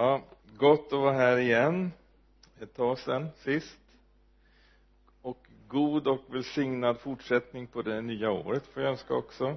Ja, 0.00 0.20
gott 0.58 0.92
att 0.92 0.98
vara 0.98 1.12
här 1.12 1.36
igen. 1.38 1.92
Ett 2.60 2.74
tag 2.74 2.98
sedan 2.98 3.28
sist. 3.36 3.78
Och 5.22 5.46
god 5.68 6.06
och 6.06 6.20
välsignad 6.26 6.98
fortsättning 7.00 7.66
på 7.66 7.82
det 7.82 8.00
nya 8.00 8.30
året 8.30 8.66
får 8.66 8.82
jag 8.82 8.90
önska 8.90 9.14
också. 9.14 9.56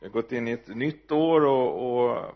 Vi 0.00 0.06
har 0.06 0.12
gått 0.12 0.32
in 0.32 0.48
i 0.48 0.52
ett 0.52 0.68
nytt 0.68 1.12
år 1.12 1.44
och, 1.44 1.92
och 1.92 2.34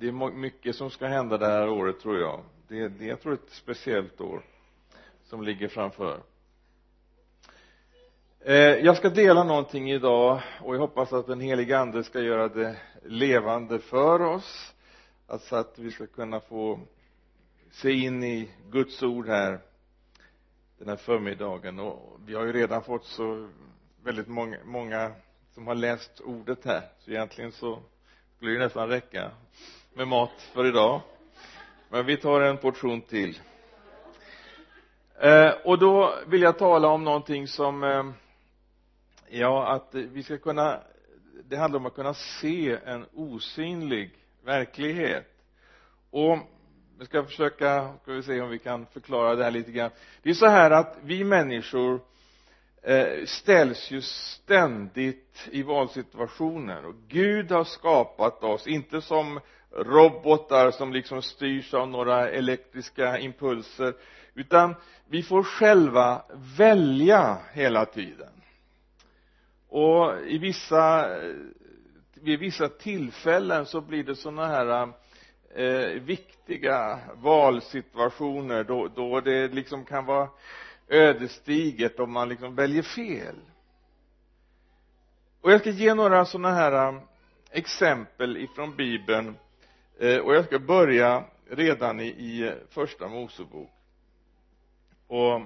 det 0.00 0.08
är 0.08 0.12
mycket 0.30 0.76
som 0.76 0.90
ska 0.90 1.06
hända 1.06 1.38
det 1.38 1.46
här 1.46 1.68
året 1.68 2.00
tror 2.00 2.18
jag. 2.18 2.40
Det, 2.68 2.88
det 2.88 3.04
jag 3.04 3.20
tror 3.20 3.34
ett 3.34 3.50
speciellt 3.50 4.20
år 4.20 4.42
som 5.24 5.42
ligger 5.42 5.68
framför. 5.68 6.20
Eh, 8.40 8.54
jag 8.56 8.96
ska 8.96 9.08
dela 9.08 9.44
någonting 9.44 9.90
idag 9.90 10.40
och 10.62 10.74
jag 10.74 10.80
hoppas 10.80 11.12
att 11.12 11.26
den 11.26 11.40
helige 11.40 11.78
ande 11.78 12.04
ska 12.04 12.20
göra 12.20 12.48
det 12.48 12.76
levande 13.02 13.78
för 13.78 14.20
oss 14.20 14.73
alltså 15.26 15.56
att 15.56 15.78
vi 15.78 15.90
ska 15.90 16.06
kunna 16.06 16.40
få 16.40 16.80
se 17.70 17.92
in 17.92 18.24
i 18.24 18.50
Guds 18.70 19.02
ord 19.02 19.28
här 19.28 19.60
den 20.78 20.88
här 20.88 20.96
förmiddagen. 20.96 21.78
Och 21.78 22.20
vi 22.26 22.34
har 22.34 22.44
ju 22.44 22.52
redan 22.52 22.82
fått 22.82 23.04
så 23.04 23.48
väldigt 24.02 24.28
många, 24.28 24.58
många 24.64 25.12
som 25.54 25.66
har 25.66 25.74
läst 25.74 26.20
ordet 26.20 26.64
här. 26.64 26.82
Så 26.98 27.10
egentligen 27.10 27.52
så 27.52 27.82
skulle 28.36 28.52
det 28.52 28.58
nästan 28.58 28.88
räcka 28.88 29.30
med 29.94 30.08
mat 30.08 30.42
för 30.52 30.66
idag. 30.66 31.00
Men 31.88 32.06
vi 32.06 32.16
tar 32.16 32.40
en 32.40 32.58
portion 32.58 33.00
till. 33.00 33.40
Eh, 35.20 35.50
och 35.64 35.78
då 35.78 36.14
vill 36.26 36.42
jag 36.42 36.58
tala 36.58 36.88
om 36.88 37.04
någonting 37.04 37.48
som 37.48 37.84
eh, 37.84 38.04
ja 39.28 39.66
att 39.72 39.94
vi 39.94 40.22
ska 40.22 40.38
kunna 40.38 40.80
det 41.48 41.56
handlar 41.56 41.80
om 41.80 41.86
att 41.86 41.94
kunna 41.94 42.14
se 42.14 42.78
en 42.84 43.06
osynlig 43.14 44.10
verklighet. 44.44 45.26
Och 46.10 46.38
vi 46.98 47.04
ska 47.04 47.24
försöka 47.24 47.94
ska 48.02 48.12
vi 48.12 48.22
se 48.22 48.40
om 48.40 48.50
vi 48.50 48.58
kan 48.58 48.86
förklara 48.86 49.34
det 49.34 49.44
här 49.44 49.50
lite 49.50 49.72
grann. 49.72 49.90
Det 50.22 50.30
är 50.30 50.34
så 50.34 50.46
här 50.46 50.70
att 50.70 50.96
vi 51.02 51.24
människor 51.24 52.00
eh, 52.82 53.24
ställs 53.24 53.90
ju 53.90 54.00
ständigt 54.02 55.48
i 55.50 55.62
valsituationer 55.62 56.86
och 56.86 56.94
Gud 57.08 57.50
har 57.50 57.64
skapat 57.64 58.44
oss 58.44 58.66
inte 58.66 59.00
som 59.00 59.40
robotar 59.76 60.70
som 60.70 60.92
liksom 60.92 61.22
styrs 61.22 61.74
av 61.74 61.88
några 61.88 62.30
elektriska 62.30 63.18
impulser 63.18 63.94
utan 64.34 64.74
vi 65.08 65.22
får 65.22 65.42
själva 65.42 66.22
välja 66.58 67.38
hela 67.52 67.84
tiden. 67.84 68.30
Och 69.68 70.12
i 70.26 70.38
vissa 70.38 71.08
vid 72.24 72.38
vissa 72.38 72.68
tillfällen 72.68 73.66
så 73.66 73.80
blir 73.80 74.04
det 74.04 74.16
sådana 74.16 74.46
här 74.46 74.92
eh, 75.54 76.02
viktiga 76.02 77.00
valsituationer. 77.14 78.64
Då, 78.64 78.88
då 78.88 79.20
det 79.20 79.48
liksom 79.48 79.84
kan 79.84 80.06
vara 80.06 80.28
ödesdigert 80.88 81.98
om 81.98 82.12
man 82.12 82.28
liksom 82.28 82.54
väljer 82.54 82.82
fel. 82.82 83.36
Och 85.40 85.52
jag 85.52 85.60
ska 85.60 85.70
ge 85.70 85.94
några 85.94 86.24
sådana 86.24 86.54
här 86.54 86.88
eh, 86.88 87.00
exempel 87.50 88.36
ifrån 88.36 88.76
bibeln. 88.76 89.36
Eh, 89.98 90.18
och 90.18 90.34
jag 90.34 90.44
ska 90.44 90.58
börja 90.58 91.24
redan 91.50 92.00
i, 92.00 92.06
i 92.06 92.46
eh, 92.46 92.54
första 92.70 93.08
mosebok. 93.08 93.70
Och 95.06 95.34
eh, 95.34 95.42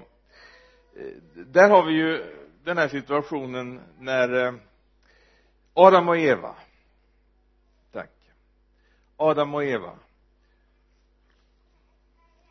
där 1.33 1.69
har 1.69 1.85
vi 1.85 1.93
ju 1.93 2.35
den 2.63 2.77
här 2.77 2.87
situationen 2.87 3.81
när 3.99 4.45
eh, 4.45 4.53
Adam 5.73 6.09
och 6.09 6.17
Eva. 6.17 6.55
Adam 9.21 9.55
och 9.55 9.63
Eva. 9.63 9.91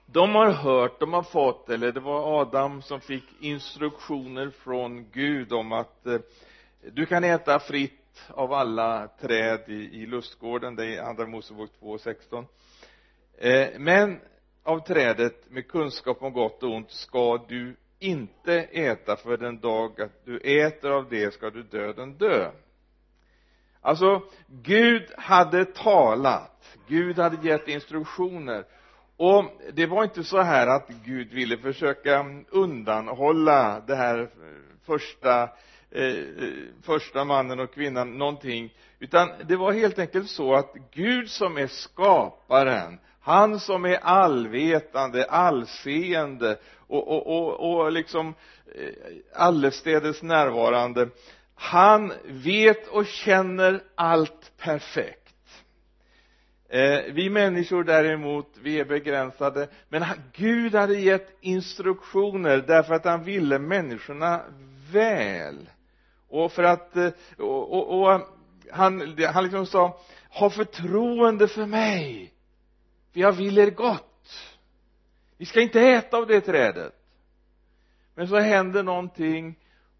De 0.06 0.34
har 0.34 0.50
hört, 0.50 1.00
de 1.00 1.12
har 1.12 1.22
fått, 1.22 1.70
eller 1.70 1.92
det 1.92 2.00
var 2.00 2.40
Adam 2.40 2.82
som 2.82 3.00
fick 3.00 3.24
instruktioner 3.40 4.50
från 4.50 5.10
Gud 5.10 5.52
om 5.52 5.72
att 5.72 6.06
eh, 6.06 6.18
du 6.92 7.06
kan 7.06 7.24
äta 7.24 7.58
fritt 7.58 8.22
av 8.28 8.52
alla 8.52 9.08
träd 9.20 9.60
i, 9.66 10.02
i 10.02 10.06
lustgården, 10.06 10.76
det 10.76 10.96
är 10.96 11.02
andra 11.02 11.26
Mosebok 11.26 11.70
2.16 11.80 12.44
eh, 13.38 13.78
men 13.78 14.20
av 14.62 14.78
trädet 14.78 15.50
med 15.50 15.68
kunskap 15.68 16.22
om 16.22 16.32
gott 16.32 16.62
och 16.62 16.70
ont 16.70 16.90
ska 16.90 17.44
du 17.48 17.76
inte 17.98 18.54
äta 18.62 19.16
för 19.16 19.36
den 19.36 19.60
dag 19.60 20.00
att 20.00 20.24
du 20.24 20.38
äter 20.38 20.90
av 20.90 21.08
det 21.08 21.34
ska 21.34 21.50
du 21.50 21.62
döden 21.62 22.14
dö 22.14 22.50
alltså 23.80 24.22
Gud 24.46 25.02
hade 25.16 25.64
talat. 25.64 26.76
Gud 26.88 27.18
hade 27.18 27.48
gett 27.48 27.68
instruktioner. 27.68 28.64
Och 29.16 29.44
det 29.72 29.86
var 29.86 30.04
inte 30.04 30.24
så 30.24 30.40
här 30.40 30.66
att 30.66 30.88
Gud 31.04 31.32
ville 31.32 31.58
försöka 31.58 32.26
undanhålla 32.50 33.82
det 33.86 33.96
här 33.96 34.30
första 34.86 35.42
eh, 35.90 36.04
eh, 36.04 36.14
första 36.82 37.24
mannen 37.24 37.60
och 37.60 37.74
kvinnan 37.74 38.18
någonting. 38.18 38.74
Utan 38.98 39.28
det 39.44 39.56
var 39.56 39.72
helt 39.72 39.98
enkelt 39.98 40.30
så 40.30 40.54
att 40.54 40.74
Gud 40.90 41.30
som 41.30 41.56
är 41.56 41.66
skaparen 41.66 42.98
han 43.28 43.60
som 43.60 43.84
är 43.84 43.96
allvetande, 43.96 45.24
allseende 45.24 46.58
och, 46.86 47.08
och, 47.08 47.26
och, 47.26 47.80
och 47.80 47.92
liksom 47.92 48.34
eh, 48.74 48.92
allestädes 49.34 50.22
närvarande 50.22 51.08
han 51.60 52.12
vet 52.24 52.88
och 52.88 53.06
känner 53.06 53.82
allt 53.94 54.52
perfekt. 54.56 55.34
Eh, 56.68 57.00
vi 57.12 57.30
människor 57.30 57.84
däremot 57.84 58.46
vi 58.62 58.80
är 58.80 58.84
begränsade. 58.84 59.68
Men 59.88 60.04
Gud 60.32 60.74
hade 60.74 60.98
gett 60.98 61.36
instruktioner 61.40 62.64
därför 62.66 62.94
att 62.94 63.04
han 63.04 63.24
ville 63.24 63.58
människorna 63.58 64.42
väl. 64.92 65.70
Och 66.28 66.52
för 66.52 66.62
att 66.62 66.96
eh, 66.96 67.10
och, 67.38 67.72
och, 67.72 68.00
och 68.00 68.20
han, 68.72 69.16
han 69.32 69.44
liksom 69.44 69.66
sa 69.66 70.00
ha 70.30 70.50
förtroende 70.50 71.48
för 71.48 71.66
mig. 71.66 72.32
För 73.12 73.20
jag 73.20 73.32
vill 73.32 73.58
er 73.58 73.70
gott. 73.70 74.04
Vi 75.36 75.46
ska 75.46 75.60
inte 75.60 75.80
äta 75.80 76.16
av 76.16 76.26
det 76.26 76.40
trädet. 76.40 76.94
Men 78.14 78.28
så 78.28 78.38
händer 78.38 78.82
någonting 78.82 79.56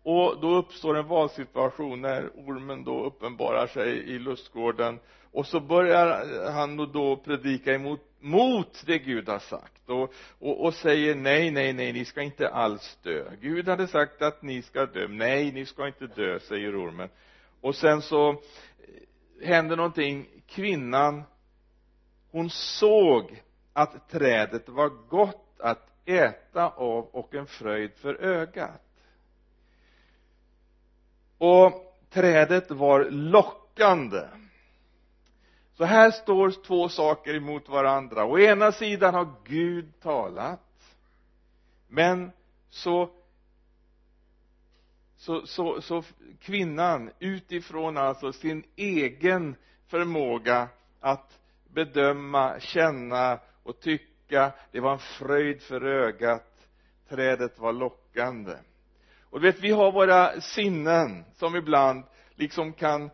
och 0.09 0.41
då 0.41 0.57
uppstår 0.57 0.97
en 0.97 1.07
valsituation 1.07 2.01
när 2.01 2.29
ormen 2.29 2.85
då 2.85 3.05
uppenbarar 3.05 3.67
sig 3.67 3.99
i 3.99 4.19
lustgården. 4.19 4.99
Och 5.33 5.47
så 5.47 5.61
börjar 5.61 6.51
han 6.53 6.77
då 6.77 7.17
predika 7.17 7.75
emot 7.75 8.01
mot 8.21 8.83
det 8.87 8.99
Gud 8.99 9.29
har 9.29 9.39
sagt. 9.39 9.89
Och, 9.89 10.13
och, 10.39 10.65
och 10.65 10.75
säger 10.75 11.15
nej, 11.15 11.51
nej, 11.51 11.73
nej, 11.73 11.93
ni 11.93 12.05
ska 12.05 12.23
inte 12.23 12.49
alls 12.49 12.99
dö. 13.03 13.25
Gud 13.41 13.69
hade 13.69 13.87
sagt 13.87 14.23
att 14.23 14.43
ni 14.43 14.63
ska 14.63 14.87
dö. 14.87 15.09
Nej, 15.09 15.53
ni 15.53 15.67
ska 15.67 15.87
inte 15.87 16.07
dö, 16.07 16.41
säger 16.41 16.85
ormen. 16.85 17.09
Och 17.61 17.75
sen 17.75 18.03
så 18.03 18.31
eh, 18.31 18.37
händer 19.47 19.77
någonting. 19.77 20.27
Kvinnan 20.47 21.23
hon 22.31 22.51
såg 22.51 23.43
att 23.73 24.11
trädet 24.11 24.69
var 24.69 24.89
gott 25.09 25.57
att 25.59 25.89
äta 26.05 26.69
av 26.69 27.05
och 27.05 27.35
en 27.35 27.47
fröjd 27.47 27.91
för 27.95 28.15
ögat 28.15 28.83
och 31.39 31.97
trädet 32.11 32.71
var 32.71 33.05
lockande. 33.11 34.23
Så 35.75 35.85
här 35.85 36.11
står 36.11 36.51
två 36.67 36.89
saker 36.89 37.35
emot 37.35 37.69
varandra. 37.69 38.25
Å 38.25 38.39
ena 38.39 38.73
sidan 38.73 39.15
har 39.15 39.29
Gud 39.45 40.01
talat 40.01 40.61
men 41.89 42.31
så 42.71 43.11
så, 45.17 45.47
så, 45.47 45.81
så 45.81 46.03
kvinnan 46.41 47.11
utifrån 47.19 47.97
alltså 47.97 48.33
sin 48.33 48.65
egen 48.77 49.57
förmåga 49.87 50.69
att 51.01 51.41
bedöma, 51.69 52.61
känna 52.61 53.39
och 53.63 53.81
tycka 53.81 54.53
det 54.73 54.81
var 54.81 54.93
en 54.93 54.99
fröjd 54.99 55.63
för 55.63 55.85
ögat. 55.85 56.69
Trädet 57.09 57.59
var 57.59 57.73
lockande 57.73 58.57
och 59.31 59.41
du 59.41 59.47
vet 59.47 59.61
vi 59.61 59.71
har 59.71 59.93
våra 59.93 60.41
sinnen 60.41 61.25
som 61.37 61.57
ibland 61.57 62.05
liksom 62.35 62.73
kan 62.73 63.05
eh, 63.05 63.11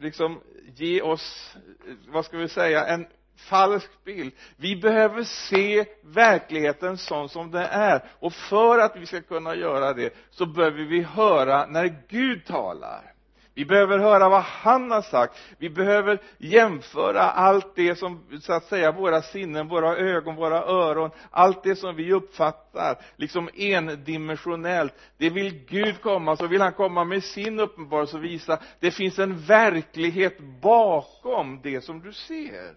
liksom 0.00 0.40
ge 0.74 1.02
oss 1.02 1.56
eh, 1.88 1.94
vad 2.08 2.24
ska 2.24 2.36
vi 2.38 2.48
säga 2.48 2.86
en 2.86 3.06
falsk 3.36 4.04
bild. 4.04 4.32
Vi 4.56 4.76
behöver 4.76 5.24
se 5.24 5.84
verkligheten 6.02 6.98
sån 6.98 7.28
som 7.28 7.50
den 7.50 7.62
är. 7.70 8.04
Och 8.18 8.32
för 8.32 8.78
att 8.78 8.96
vi 8.96 9.06
ska 9.06 9.20
kunna 9.20 9.54
göra 9.54 9.92
det 9.92 10.14
så 10.30 10.46
behöver 10.46 10.84
vi 10.84 11.02
höra 11.02 11.66
när 11.66 12.02
Gud 12.08 12.44
talar 12.44 13.15
vi 13.56 13.64
behöver 13.64 13.98
höra 13.98 14.28
vad 14.28 14.42
han 14.42 14.90
har 14.90 15.02
sagt. 15.02 15.38
Vi 15.58 15.70
behöver 15.70 16.22
jämföra 16.38 17.20
allt 17.20 17.74
det 17.74 17.96
som 17.96 18.40
så 18.40 18.52
att 18.52 18.64
säga 18.64 18.92
våra 18.92 19.22
sinnen, 19.22 19.68
våra 19.68 19.96
ögon, 19.96 20.36
våra 20.36 20.62
öron 20.62 21.10
allt 21.30 21.62
det 21.62 21.76
som 21.76 21.96
vi 21.96 22.12
uppfattar 22.12 22.98
liksom 23.16 23.48
endimensionellt. 23.54 24.94
Det 25.16 25.30
vill 25.30 25.64
Gud 25.68 26.00
komma 26.00 26.36
så 26.36 26.46
vill 26.46 26.60
han 26.60 26.72
komma 26.72 27.04
med 27.04 27.24
sin 27.24 27.60
uppenbarelse 27.60 28.16
och 28.16 28.24
visa 28.24 28.58
det 28.80 28.90
finns 28.90 29.18
en 29.18 29.40
verklighet 29.40 30.38
bakom 30.62 31.60
det 31.62 31.80
som 31.80 32.00
du 32.00 32.12
ser. 32.12 32.74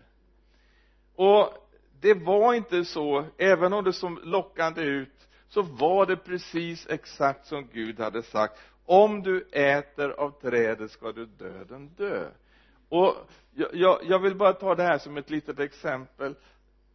Och 1.16 1.54
det 2.02 2.14
var 2.14 2.54
inte 2.54 2.86
så 2.86 3.26
även 3.38 3.74
om 3.74 3.84
det 3.84 3.94
såg 3.94 4.20
lockande 4.24 4.82
ut 4.82 5.28
så 5.50 5.62
var 5.62 6.06
det 6.06 6.18
precis 6.18 6.88
exakt 6.90 7.46
som 7.46 7.68
Gud 7.74 8.00
hade 8.00 8.24
sagt 8.24 8.60
om 8.90 9.24
du 9.24 9.48
äter 9.52 10.10
av 10.10 10.42
trädet 10.42 10.92
ska 10.92 11.12
du 11.12 11.26
döden 11.26 11.90
dö. 11.98 12.30
Och 12.90 13.16
jag, 13.54 13.70
jag, 13.74 14.00
jag 14.04 14.20
vill 14.20 14.36
bara 14.36 14.54
ta 14.54 14.76
det 14.76 14.84
här 14.84 14.98
som 14.98 15.18
ett 15.18 15.30
litet 15.30 15.60
exempel. 15.60 16.36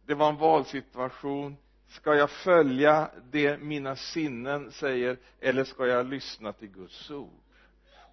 Det 0.05 0.13
var 0.13 0.29
en 0.29 0.37
valsituation. 0.37 1.57
Ska 1.87 2.15
jag 2.15 2.29
följa 2.29 3.09
det 3.31 3.57
mina 3.61 3.95
sinnen 3.95 4.71
säger 4.71 5.17
eller 5.39 5.63
ska 5.63 5.87
jag 5.87 6.05
lyssna 6.05 6.53
till 6.53 6.67
Guds 6.67 7.11
ord? 7.11 7.43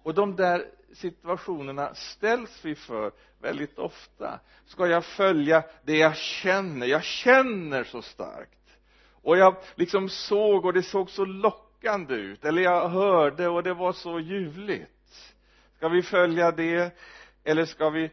Och 0.03 0.13
de 0.13 0.35
där 0.35 0.65
situationerna 0.93 1.95
ställs 1.95 2.65
vi 2.65 2.75
för 2.75 3.11
väldigt 3.41 3.79
ofta. 3.79 4.39
Ska 4.65 4.87
jag 4.87 5.05
följa 5.05 5.63
det 5.83 5.97
jag 5.97 6.15
känner? 6.15 6.87
Jag 6.87 7.03
känner 7.03 7.83
så 7.83 8.01
starkt. 8.01 8.77
Och 9.21 9.37
jag 9.37 9.55
liksom 9.75 10.09
såg 10.09 10.65
och 10.65 10.73
det 10.73 10.83
såg 10.83 11.09
så 11.09 11.25
lockande 11.25 11.72
ut. 12.09 12.45
Eller 12.45 12.61
jag 12.61 12.89
hörde 12.89 13.47
och 13.47 13.63
det 13.63 13.73
var 13.73 13.93
så 13.93 14.19
ljuvligt. 14.19 15.33
Ska 15.77 15.89
vi 15.89 16.01
följa 16.01 16.51
det? 16.51 16.97
Eller 17.43 17.65
ska 17.65 17.89
vi 17.89 18.11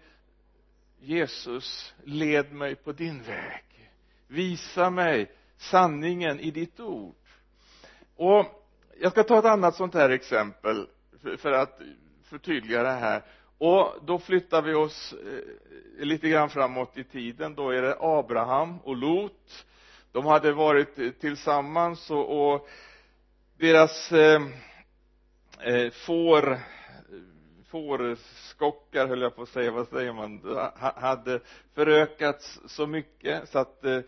Jesus 1.01 1.95
led 2.05 2.53
mig 2.53 2.75
på 2.75 2.93
din 2.93 3.23
väg? 3.23 3.91
Visa 4.27 4.91
mig 4.91 5.31
sanningen 5.57 6.41
i 6.41 6.51
ditt 6.51 6.81
ord. 6.81 7.15
Och 8.17 8.47
jag 9.01 9.13
ska 9.13 9.23
ta 9.23 9.39
ett 9.39 9.45
annat 9.45 9.75
sånt 9.75 9.95
här 9.95 10.11
exempel 10.11 10.87
för 11.39 11.53
att 11.53 11.81
förtydliga 12.25 12.83
det 12.83 12.91
här. 12.91 13.23
Och 13.59 13.95
då 14.03 14.19
flyttar 14.19 14.63
vi 14.63 14.75
oss 14.75 15.13
eh, 15.13 16.05
lite 16.05 16.29
grann 16.29 16.51
framåt 16.51 16.99
i 16.99 17.05
tiden. 17.05 17.55
Då 17.55 17.71
är 17.71 17.83
det 17.83 17.97
Abraham 18.01 18.79
och 18.79 18.97
Lot. 18.97 19.67
De 20.13 20.27
hade 20.27 20.53
varit 20.53 21.21
tillsammans 21.21 22.11
och, 22.11 22.53
och 22.53 22.69
deras 23.61 24.13
eh, 24.13 24.43
eh 25.61 25.91
får 25.91 26.61
fårskockar 27.67 29.07
höll 29.07 29.21
jag 29.21 29.37
på 29.37 29.43
att 29.43 29.49
säga, 29.49 29.71
vad 29.71 29.89
säger 29.89 30.13
man, 30.13 30.59
hade 30.97 31.41
förökats 31.75 32.61
så 32.67 32.87
mycket 32.87 33.49
så 33.49 33.59
att 33.59 33.85
eh, 33.85 34.01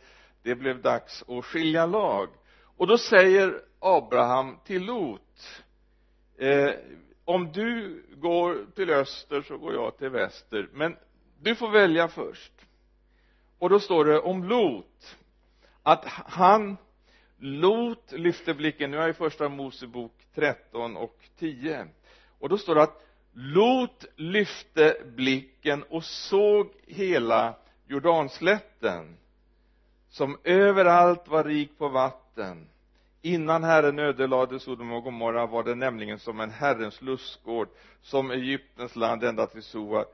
det 0.42 0.54
blev 0.54 0.82
dags 0.82 1.24
att 1.28 1.44
skilja 1.44 1.86
lag. 1.86 2.28
Och 2.76 2.86
då 2.86 2.98
säger 2.98 3.60
Abraham 3.78 4.58
till 4.64 4.84
Lot 4.84 5.62
eh, 6.38 6.70
om 7.24 7.52
du 7.52 8.02
går 8.16 8.66
till 8.74 8.90
öster 8.90 9.42
så 9.42 9.58
går 9.58 9.74
jag 9.74 9.98
till 9.98 10.10
väster 10.10 10.68
men 10.72 10.96
du 11.40 11.54
får 11.54 11.70
välja 11.70 12.08
först. 12.08 12.52
Och 13.58 13.70
då 13.70 13.80
står 13.80 14.04
det 14.04 14.20
om 14.20 14.44
Lot 14.44 15.16
att 15.82 16.04
han 16.06 16.76
Lot 17.44 18.12
lyfte 18.12 18.54
blicken, 18.54 18.90
nu 18.90 18.96
är 18.96 19.00
jag 19.00 19.10
i 19.10 19.12
första 19.12 19.48
Mosebok 19.48 20.12
13 20.34 20.96
och 20.96 21.18
10 21.38 21.86
och 22.38 22.48
då 22.48 22.58
står 22.58 22.74
det 22.74 22.82
att 22.82 23.06
Lot 23.32 24.04
lyfte 24.16 24.96
blicken 25.16 25.82
och 25.82 26.04
såg 26.04 26.72
hela 26.86 27.54
Jordanslätten 27.86 29.16
som 30.08 30.38
överallt 30.44 31.28
var 31.28 31.44
rik 31.44 31.78
på 31.78 31.88
vatten. 31.88 32.68
Innan 33.22 33.64
Herren 33.64 33.98
ödelade 33.98 34.60
Sodom 34.60 34.92
och 34.92 35.04
Gomorra 35.04 35.46
var 35.46 35.62
det 35.62 35.74
nämligen 35.74 36.18
som 36.18 36.40
en 36.40 36.50
Herrens 36.50 37.02
lustgård 37.02 37.68
som 38.02 38.30
Egyptens 38.30 38.96
land 38.96 39.24
ända 39.24 39.46
till 39.46 39.62
Soar 39.62 40.04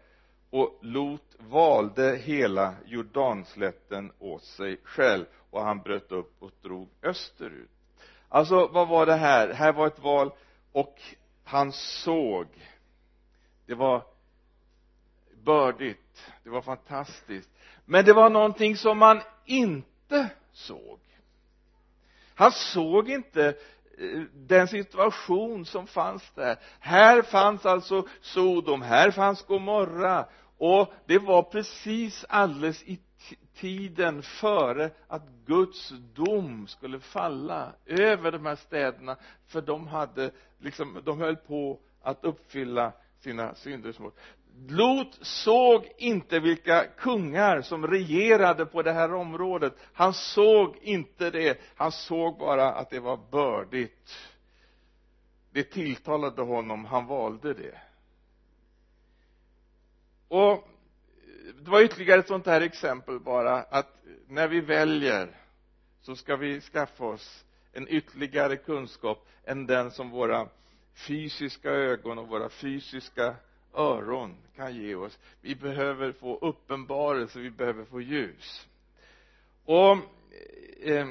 och 0.50 0.78
Lot 0.82 1.36
valde 1.38 2.16
hela 2.16 2.74
Jordanslätten 2.86 4.12
åt 4.18 4.44
sig 4.44 4.80
själv 4.84 5.24
och 5.50 5.62
han 5.62 5.78
bröt 5.78 6.12
upp 6.12 6.42
och 6.42 6.50
drog 6.62 6.88
österut. 7.02 7.70
Alltså 8.28 8.66
vad 8.66 8.88
var 8.88 9.06
det 9.06 9.16
här? 9.16 9.52
Här 9.52 9.72
var 9.72 9.86
ett 9.86 9.98
val 9.98 10.32
och 10.72 11.00
han 11.44 11.72
såg. 11.72 12.46
Det 13.66 13.74
var 13.74 14.04
bördigt. 15.44 16.32
Det 16.42 16.50
var 16.50 16.62
fantastiskt. 16.62 17.50
Men 17.84 18.04
det 18.04 18.12
var 18.12 18.30
någonting 18.30 18.76
som 18.76 18.98
man 18.98 19.20
inte 19.44 20.28
såg. 20.52 20.98
Han 22.34 22.52
såg 22.52 23.08
inte 23.08 23.56
den 24.34 24.68
situation 24.68 25.64
som 25.64 25.86
fanns 25.86 26.30
där. 26.34 26.56
Här 26.80 27.22
fanns 27.22 27.66
alltså 27.66 28.06
Sodom, 28.20 28.82
här 28.82 29.10
fanns 29.10 29.42
Gomorra. 29.42 30.26
Och 30.58 30.92
det 31.06 31.18
var 31.18 31.42
precis 31.42 32.24
alldeles 32.28 32.82
i 32.82 33.00
tiden 33.54 34.22
före 34.22 34.90
att 35.06 35.22
Guds 35.46 35.92
dom 36.14 36.66
skulle 36.66 37.00
falla 37.00 37.72
över 37.86 38.32
de 38.32 38.46
här 38.46 38.56
städerna. 38.56 39.16
För 39.46 39.60
de 39.62 39.86
hade 39.86 40.30
liksom, 40.58 41.02
de 41.04 41.20
höll 41.20 41.36
på 41.36 41.80
att 42.02 42.24
uppfylla 42.24 42.92
sina 43.20 43.54
synders 43.54 43.98
Lot 44.66 45.18
såg 45.20 45.88
inte 45.98 46.40
vilka 46.40 46.84
kungar 46.84 47.62
som 47.62 47.86
regerade 47.86 48.66
på 48.66 48.82
det 48.82 48.92
här 48.92 49.14
området. 49.14 49.74
Han 49.92 50.14
såg 50.14 50.76
inte 50.82 51.30
det. 51.30 51.60
Han 51.76 51.92
såg 51.92 52.38
bara 52.38 52.72
att 52.72 52.90
det 52.90 53.00
var 53.00 53.16
bördigt. 53.30 54.30
Det 55.50 55.62
tilltalade 55.62 56.42
honom. 56.42 56.84
Han 56.84 57.06
valde 57.06 57.54
det. 57.54 57.80
Och 60.28 60.68
det 61.62 61.70
var 61.70 61.82
ytterligare 61.82 62.20
ett 62.20 62.28
sånt 62.28 62.46
här 62.46 62.60
exempel 62.60 63.20
bara 63.20 63.62
att 63.62 63.98
när 64.28 64.48
vi 64.48 64.60
väljer 64.60 65.36
så 66.00 66.16
ska 66.16 66.36
vi 66.36 66.60
skaffa 66.60 67.04
oss 67.04 67.44
en 67.72 67.88
ytterligare 67.88 68.56
kunskap 68.56 69.28
än 69.44 69.66
den 69.66 69.90
som 69.90 70.10
våra 70.10 70.48
fysiska 70.94 71.70
ögon 71.70 72.18
och 72.18 72.28
våra 72.28 72.48
fysiska 72.48 73.34
öron 73.78 74.36
kan 74.56 74.74
ge 74.74 74.94
oss. 74.94 75.18
Vi 75.40 75.54
behöver 75.54 76.12
få 76.12 76.38
uppenbarelse 76.38 77.40
vi 77.40 77.50
behöver 77.50 77.84
få 77.84 78.00
ljus. 78.00 78.68
Och 79.64 79.96
eh, 80.80 81.08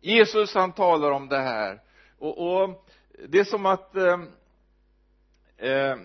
Jesus 0.00 0.54
han 0.54 0.72
talar 0.72 1.10
om 1.10 1.28
det 1.28 1.40
här. 1.40 1.80
Och, 2.18 2.62
och 2.62 2.88
det 3.28 3.38
är 3.38 3.44
som 3.44 3.66
att 3.66 3.96
eh, 3.96 4.20
eh, 5.56 5.96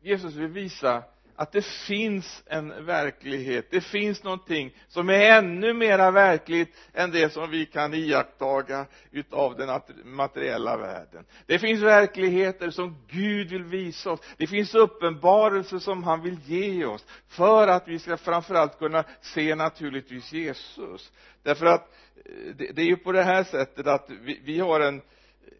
Jesus 0.00 0.34
vill 0.34 0.48
visa 0.48 1.04
att 1.38 1.52
det 1.52 1.64
finns 1.64 2.42
en 2.46 2.86
verklighet. 2.86 3.66
Det 3.70 3.80
finns 3.80 4.22
någonting 4.22 4.74
som 4.88 5.10
är 5.10 5.38
ännu 5.38 5.72
mera 5.72 6.10
verkligt 6.10 6.76
än 6.94 7.10
det 7.10 7.32
som 7.32 7.50
vi 7.50 7.66
kan 7.66 7.94
iakttaga 7.94 8.86
utav 9.10 9.56
den 9.56 9.80
materiella 10.04 10.76
världen. 10.76 11.24
Det 11.46 11.58
finns 11.58 11.82
verkligheter 11.82 12.70
som 12.70 12.96
Gud 13.08 13.50
vill 13.50 13.64
visa 13.64 14.10
oss. 14.10 14.20
Det 14.36 14.46
finns 14.46 14.74
uppenbarelser 14.74 15.78
som 15.78 16.04
han 16.04 16.22
vill 16.22 16.38
ge 16.44 16.84
oss 16.84 17.06
för 17.28 17.68
att 17.68 17.88
vi 17.88 17.98
ska 17.98 18.16
framförallt 18.16 18.78
kunna 18.78 19.04
se 19.20 19.54
naturligtvis 19.54 20.32
Jesus. 20.32 21.12
Därför 21.42 21.66
att 21.66 21.94
eh, 22.16 22.54
det, 22.56 22.72
det 22.72 22.82
är 22.82 22.86
ju 22.86 22.96
på 22.96 23.12
det 23.12 23.22
här 23.22 23.44
sättet 23.44 23.86
att 23.86 24.10
vi, 24.10 24.40
vi 24.44 24.58
har 24.58 24.80
en 24.80 25.02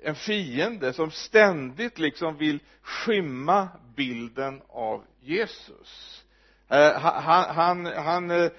en 0.03 0.15
fiende 0.15 0.93
som 0.93 1.11
ständigt 1.11 1.99
liksom 1.99 2.37
vill 2.37 2.59
skymma 2.83 3.69
bilden 3.97 4.63
av 4.69 5.05
Jesus. 5.21 6.25
Eh, 6.69 6.93
han, 6.93 7.55
han, 7.55 7.87
han 7.87 8.31
eh, 8.31 8.51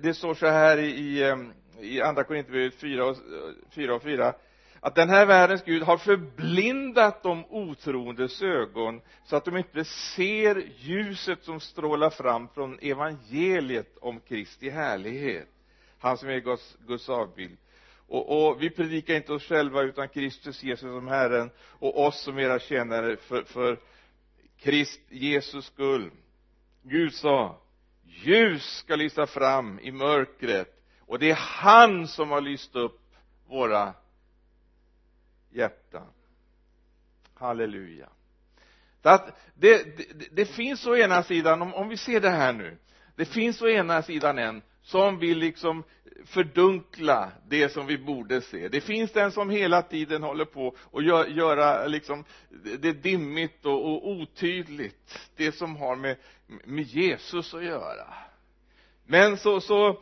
det 0.00 0.14
står 0.14 0.34
så 0.34 0.46
här 0.46 0.78
i, 0.78 0.90
i 0.90 1.22
ehm, 1.22 1.52
andra 2.04 2.24
Korinthierbrevet 2.24 2.74
4 2.74 3.04
och, 3.04 3.10
eh, 3.10 3.16
4 3.70 3.94
och 3.94 4.02
4 4.02 4.34
att 4.80 4.94
den 4.94 5.08
här 5.08 5.26
världens 5.26 5.64
Gud 5.64 5.82
har 5.82 5.98
förblindat 5.98 7.22
de 7.22 7.44
otroendes 7.50 8.42
ögon 8.42 9.00
så 9.24 9.36
att 9.36 9.44
de 9.44 9.56
inte 9.56 9.84
ser 9.84 10.62
ljuset 10.78 11.44
som 11.44 11.60
strålar 11.60 12.10
fram 12.10 12.48
från 12.48 12.78
evangeliet 12.78 13.96
om 14.00 14.20
Kristi 14.20 14.70
härlighet. 14.70 15.48
Han 15.98 16.18
som 16.18 16.28
är 16.28 16.38
Guds, 16.38 16.76
Guds 16.86 17.08
avbild 17.08 17.56
och, 18.08 18.48
och 18.48 18.62
vi 18.62 18.70
predikar 18.70 19.14
inte 19.14 19.32
oss 19.32 19.44
själva 19.44 19.82
utan 19.82 20.08
Kristus 20.08 20.62
Jesus 20.62 20.80
som 20.80 21.08
Herren 21.08 21.50
och 21.60 22.06
oss 22.06 22.20
som 22.20 22.38
era 22.38 22.58
tjänare 22.58 23.16
för, 23.16 23.42
för 23.42 23.78
Krist 24.58 25.00
Jesus 25.08 25.66
skull. 25.66 26.10
Gud 26.82 27.14
sa 27.14 27.60
ljus 28.04 28.64
ska 28.64 28.96
lysa 28.96 29.26
fram 29.26 29.78
i 29.80 29.92
mörkret 29.92 30.82
och 31.00 31.18
det 31.18 31.30
är 31.30 31.38
han 31.40 32.08
som 32.08 32.30
har 32.30 32.40
lyst 32.40 32.76
upp 32.76 33.00
våra 33.46 33.94
hjärtan. 35.50 36.12
Halleluja. 37.34 38.08
Så 39.02 39.08
att 39.08 39.38
det, 39.54 39.96
det, 39.96 40.28
det 40.30 40.44
finns 40.44 40.86
å 40.86 40.96
ena 40.96 41.22
sidan 41.22 41.62
om, 41.62 41.74
om 41.74 41.88
vi 41.88 41.96
ser 41.96 42.20
det 42.20 42.30
här 42.30 42.52
nu 42.52 42.78
det 43.18 43.24
finns 43.24 43.62
å 43.62 43.68
ena 43.68 44.02
sidan 44.02 44.38
en 44.38 44.62
som 44.88 45.18
vill 45.18 45.38
liksom 45.38 45.84
fördunkla 46.24 47.30
det 47.48 47.68
som 47.68 47.86
vi 47.86 47.98
borde 47.98 48.40
se. 48.40 48.68
Det 48.68 48.80
finns 48.80 49.12
den 49.12 49.32
som 49.32 49.50
hela 49.50 49.82
tiden 49.82 50.22
håller 50.22 50.44
på 50.44 50.76
och 50.80 51.02
gör, 51.02 51.26
göra 51.26 51.86
liksom 51.86 52.24
det 52.78 52.92
dimmigt 52.92 53.66
och, 53.66 53.84
och 53.84 54.08
otydligt. 54.08 55.30
Det 55.36 55.52
som 55.52 55.76
har 55.76 55.96
med, 55.96 56.16
med 56.64 56.84
Jesus 56.84 57.54
att 57.54 57.64
göra. 57.64 58.14
Men 59.06 59.36
så, 59.36 59.60
så, 59.60 60.00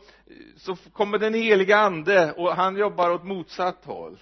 så 0.57 0.75
kommer 0.75 1.17
den 1.17 1.33
heliga 1.33 1.77
ande 1.77 2.33
och 2.33 2.55
han 2.55 2.77
jobbar 2.77 3.09
åt 3.09 3.23
motsatt 3.23 3.85
håll 3.85 4.17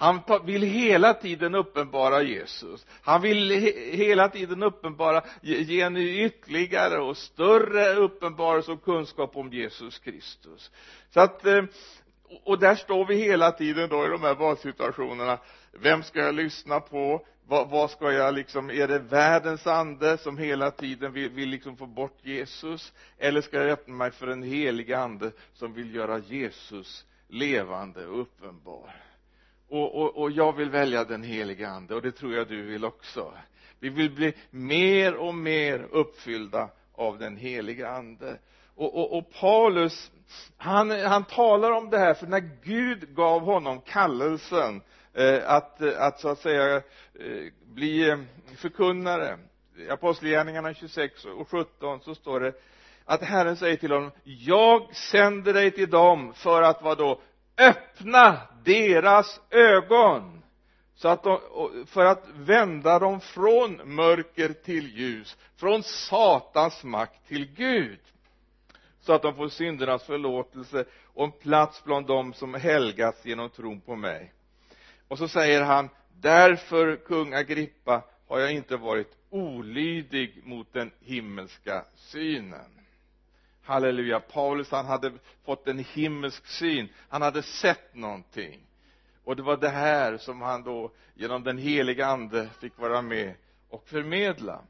han 0.00 0.20
vill 0.44 0.62
hela 0.62 1.14
tiden 1.14 1.54
uppenbara 1.54 2.22
Jesus. 2.22 2.86
Han 3.02 3.22
vill 3.22 3.50
hela 3.92 4.28
tiden 4.28 4.62
uppenbara 4.62 5.22
ge 5.42 5.80
en 5.80 5.96
ytterligare 5.96 6.98
och 6.98 7.16
större 7.16 7.94
uppenbarelse 7.94 8.72
och 8.72 8.84
kunskap 8.84 9.36
om 9.36 9.52
Jesus 9.52 9.98
Kristus. 9.98 10.70
Så 11.10 11.20
att 11.20 11.46
eh, 11.46 11.62
och 12.44 12.58
där 12.58 12.74
står 12.74 13.06
vi 13.06 13.14
hela 13.14 13.52
tiden 13.52 13.88
då 13.88 14.06
i 14.06 14.08
de 14.08 14.22
här 14.22 14.34
valsituationerna. 14.34 15.38
Vem 15.72 16.02
ska 16.02 16.20
jag 16.20 16.34
lyssna 16.34 16.80
på? 16.80 17.26
Vad, 17.46 17.70
vad, 17.70 17.90
ska 17.90 18.12
jag 18.12 18.34
liksom, 18.34 18.70
är 18.70 18.88
det 18.88 18.98
världens 18.98 19.66
ande 19.66 20.18
som 20.18 20.38
hela 20.38 20.70
tiden 20.70 21.12
vill, 21.12 21.30
vill 21.30 21.48
liksom 21.48 21.76
få 21.76 21.86
bort 21.86 22.18
Jesus? 22.22 22.92
Eller 23.18 23.40
ska 23.40 23.56
jag 23.56 23.70
öppna 23.70 23.94
mig 23.94 24.10
för 24.10 24.26
en 24.26 24.42
helig 24.42 24.92
ande 24.92 25.32
som 25.54 25.72
vill 25.72 25.94
göra 25.94 26.18
Jesus 26.18 27.04
levande 27.28 28.06
och 28.06 28.20
uppenbar? 28.20 29.09
Och, 29.70 29.94
och, 29.94 30.16
och 30.16 30.30
jag 30.30 30.56
vill 30.56 30.70
välja 30.70 31.04
den 31.04 31.22
heliga 31.22 31.68
ande 31.68 31.94
och 31.94 32.02
det 32.02 32.12
tror 32.12 32.34
jag 32.34 32.48
du 32.48 32.62
vill 32.62 32.84
också. 32.84 33.32
Vi 33.80 33.88
vill 33.88 34.10
bli 34.10 34.32
mer 34.50 35.14
och 35.14 35.34
mer 35.34 35.88
uppfyllda 35.90 36.68
av 36.94 37.18
den 37.18 37.36
heliga 37.36 37.88
ande. 37.88 38.38
Och, 38.74 38.98
och, 38.98 39.18
och 39.18 39.32
Paulus 39.40 40.10
han, 40.56 40.90
han 40.90 41.24
talar 41.24 41.70
om 41.70 41.90
det 41.90 41.98
här 41.98 42.14
för 42.14 42.26
när 42.26 42.50
Gud 42.62 43.14
gav 43.14 43.40
honom 43.40 43.80
kallelsen 43.80 44.82
eh, 45.14 45.50
att, 45.50 45.82
att 45.82 46.20
så 46.20 46.28
att 46.28 46.38
säga 46.38 46.76
eh, 46.76 46.82
bli 47.64 48.10
eh, 48.10 48.18
förkunnare 48.56 49.38
i 49.76 49.90
apostlagärningarna 49.90 50.74
26 50.74 51.24
och 51.24 51.48
17 51.48 52.00
så 52.00 52.14
står 52.14 52.40
det 52.40 52.52
att 53.04 53.22
Herren 53.22 53.56
säger 53.56 53.76
till 53.76 53.92
honom 53.92 54.10
jag 54.24 54.96
sänder 54.96 55.52
dig 55.52 55.70
till 55.70 55.90
dem 55.90 56.32
för 56.34 56.62
att 56.62 56.82
vad 56.82 56.98
då 56.98 57.20
öppna 57.58 58.40
deras 58.64 59.40
ögon 59.50 60.42
så 60.94 61.08
att 61.08 61.22
de, 61.22 61.40
för 61.86 62.04
att 62.04 62.28
vända 62.34 62.98
dem 62.98 63.20
från 63.20 63.94
mörker 63.94 64.48
till 64.52 64.96
ljus 64.98 65.36
från 65.56 65.82
Satans 65.82 66.84
makt 66.84 67.28
till 67.28 67.54
Gud. 67.54 68.00
Så 69.00 69.12
att 69.12 69.22
de 69.22 69.34
får 69.34 69.48
syndernas 69.48 70.04
förlåtelse 70.04 70.84
och 71.04 71.24
en 71.24 71.32
plats 71.32 71.84
bland 71.84 72.06
dem 72.06 72.32
som 72.32 72.54
helgats 72.54 73.26
genom 73.26 73.50
tron 73.50 73.80
på 73.80 73.96
mig. 73.96 74.32
Och 75.08 75.18
så 75.18 75.28
säger 75.28 75.62
han 75.62 75.88
därför 76.20 76.96
kung 76.96 77.34
Agrippa 77.34 78.02
har 78.28 78.38
jag 78.38 78.52
inte 78.52 78.76
varit 78.76 79.16
olydig 79.30 80.40
mot 80.44 80.72
den 80.72 80.90
himmelska 81.00 81.84
synen 81.96 82.79
halleluja. 83.70 84.20
Paulus 84.20 84.70
han 84.70 84.86
hade 84.86 85.12
fått 85.44 85.68
en 85.68 85.78
himmelsk 85.78 86.46
syn. 86.46 86.88
Han 87.08 87.22
hade 87.22 87.42
sett 87.42 87.94
någonting. 87.94 88.60
Och 89.24 89.36
det 89.36 89.42
var 89.42 89.56
det 89.56 89.68
här 89.68 90.18
som 90.18 90.40
han 90.40 90.62
då 90.62 90.90
genom 91.14 91.44
den 91.44 91.58
heliga 91.58 92.06
ande 92.06 92.48
fick 92.60 92.78
vara 92.78 93.02
med 93.02 93.34
och 93.68 93.88
förmedla 93.88 94.60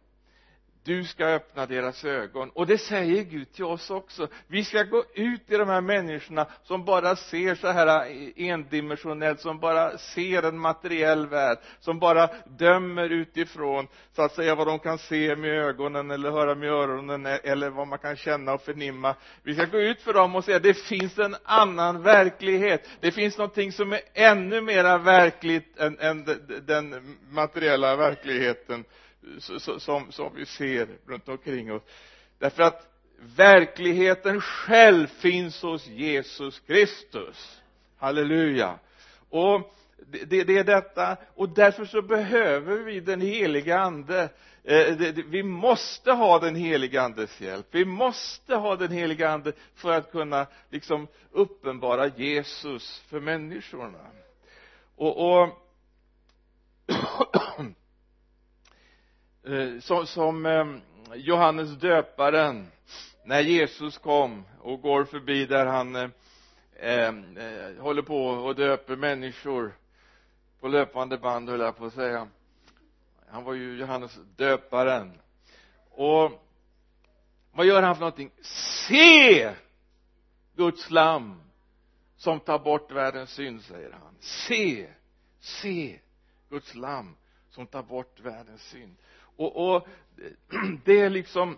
du 0.85 1.05
ska 1.05 1.27
öppna 1.27 1.67
deras 1.67 2.05
ögon. 2.05 2.51
Och 2.51 2.67
det 2.67 2.79
säger 2.79 3.23
Gud 3.23 3.53
till 3.53 3.65
oss 3.65 3.91
också. 3.91 4.29
Vi 4.47 4.65
ska 4.65 4.83
gå 4.83 5.05
ut 5.15 5.47
till 5.47 5.59
de 5.59 5.69
här 5.69 5.81
människorna 5.81 6.47
som 6.63 6.85
bara 6.85 7.17
ser 7.17 7.55
så 7.55 7.69
här 7.69 8.07
endimensionellt 8.37 9.41
som 9.41 9.59
bara 9.61 9.99
ser 9.99 10.43
en 10.43 10.59
materiell 10.59 11.27
värld 11.27 11.59
som 11.81 11.99
bara 11.99 12.31
dömer 12.59 13.11
utifrån 13.11 13.89
så 14.17 14.23
att 14.23 14.35
säga 14.35 14.55
vad 14.55 14.67
de 14.67 14.79
kan 14.79 14.99
se 14.99 15.37
med 15.37 15.51
ögonen 15.51 16.11
eller 16.11 16.31
höra 16.31 16.55
med 16.55 16.69
öronen 16.71 17.27
eller 17.27 17.71
vad 17.71 17.89
man 17.89 17.99
kan 17.99 18.17
känna 18.17 18.53
och 18.53 18.63
förnimma. 18.63 19.15
Vi 19.43 19.55
ska 19.55 19.65
gå 19.65 19.81
ut 19.81 20.03
för 20.03 20.13
dem 20.13 20.35
och 20.35 20.45
säga 20.45 20.59
det 20.59 20.75
finns 20.75 21.19
en 21.19 21.37
annan 21.45 22.03
verklighet. 22.03 22.89
Det 23.01 23.13
finns 23.13 23.39
någonting 23.39 23.73
som 23.73 23.93
är 23.93 24.01
ännu 24.15 24.61
mera 24.61 24.99
verkligt 24.99 25.79
än, 25.79 25.99
än 25.99 26.25
den 26.67 27.17
materiella 27.31 27.97
verkligheten 27.97 28.85
som, 29.79 30.13
som 30.13 30.35
vi 30.35 30.47
ser 30.47 30.89
runt 31.07 31.29
omkring 31.29 31.73
oss. 31.73 31.83
Därför 32.39 32.63
att 32.63 32.91
verkligheten 33.37 34.41
själv 34.41 35.07
finns 35.07 35.63
hos 35.63 35.87
Jesus 35.87 36.61
Kristus. 36.61 37.61
Halleluja. 37.97 38.79
Och 39.31 39.75
det, 40.07 40.45
det, 40.45 40.59
är 40.59 40.65
detta. 40.65 41.17
Och 41.35 41.49
därför 41.49 41.85
så 41.85 42.03
behöver 42.03 42.77
vi 42.77 43.01
den 43.01 43.21
heliga 43.21 43.79
ande. 43.79 44.29
Eh, 44.65 44.97
vi 45.27 45.43
måste 45.43 46.13
ha 46.13 46.39
den 46.39 46.55
heliga 46.55 47.03
andes 47.03 47.41
hjälp. 47.41 47.67
Vi 47.71 47.85
måste 47.85 48.55
ha 48.55 48.77
den 48.77 48.91
heliga 48.91 49.31
ande 49.31 49.53
för 49.75 49.93
att 49.93 50.13
kunna 50.13 50.47
liksom 50.71 51.09
uppenbara 51.31 52.07
Jesus 52.07 53.03
för 53.09 53.21
människorna. 53.21 54.07
Och, 54.97 55.41
och 55.41 55.49
Eh, 59.45 59.81
som, 59.81 60.07
som 60.07 60.81
Johannes 61.15 61.71
döparen 61.71 62.67
när 63.25 63.41
Jesus 63.41 63.99
kom 63.99 64.45
och 64.61 64.81
går 64.81 65.05
förbi 65.05 65.47
där 65.47 65.67
han 65.67 65.97
eh, 65.97 66.11
eh, 66.77 67.09
eh, 67.37 67.77
håller 67.79 68.03
på 68.03 68.27
och 68.27 68.55
döper 68.55 68.97
människor 68.97 69.77
på 70.61 70.69
löpande 70.69 71.19
band 71.19 71.49
höll 71.49 71.61
jag 71.61 71.77
på 71.77 71.85
att 71.85 71.95
säga. 71.95 72.29
Han 73.29 73.45
var 73.45 73.55
ju 73.55 73.79
Johannes 73.79 74.19
döparen. 74.37 75.21
Och 75.91 76.47
vad 77.53 77.67
gör 77.67 77.83
han 77.83 77.95
för 77.95 78.01
någonting? 78.01 78.31
Se 78.89 79.55
Guds 80.57 80.91
lam 80.91 81.43
som 82.17 82.41
tar 82.41 82.59
bort 82.59 82.91
världens 82.91 83.31
synd 83.31 83.63
säger 83.63 83.91
han. 83.91 84.15
Se 84.21 84.89
se 85.41 85.99
Guds 86.49 86.75
lam 86.75 87.17
som 87.51 87.67
tar 87.67 87.83
bort 87.83 88.21
världens 88.21 88.63
synd 88.63 88.97
och, 89.41 89.75
och 89.75 89.89
det 90.85 91.01
är 91.01 91.11
liksom 91.11 91.57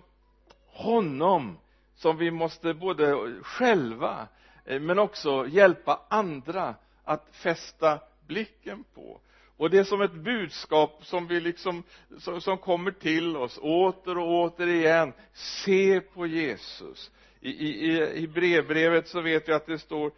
honom 0.66 1.58
som 1.94 2.16
vi 2.16 2.30
måste 2.30 2.74
både 2.74 3.32
själva 3.42 4.28
eh, 4.64 4.80
men 4.80 4.98
också 4.98 5.46
hjälpa 5.48 6.00
andra 6.08 6.74
att 7.04 7.28
fästa 7.32 8.00
blicken 8.26 8.84
på. 8.94 9.20
Och 9.56 9.70
det 9.70 9.78
är 9.78 9.84
som 9.84 10.02
ett 10.02 10.12
budskap 10.12 11.00
som 11.02 11.26
vi 11.26 11.40
liksom 11.40 11.82
som, 12.18 12.40
som 12.40 12.58
kommer 12.58 12.90
till 12.90 13.36
oss 13.36 13.58
åter 13.62 14.18
och 14.18 14.40
åter 14.40 14.68
igen. 14.68 15.12
Se 15.32 16.00
på 16.00 16.26
Jesus. 16.26 17.10
I, 17.40 17.50
i, 17.50 18.12
i 18.14 18.28
brevbrevet 18.28 19.08
så 19.08 19.20
vet 19.20 19.48
vi 19.48 19.52
att 19.52 19.66
det 19.66 19.78
står 19.78 20.12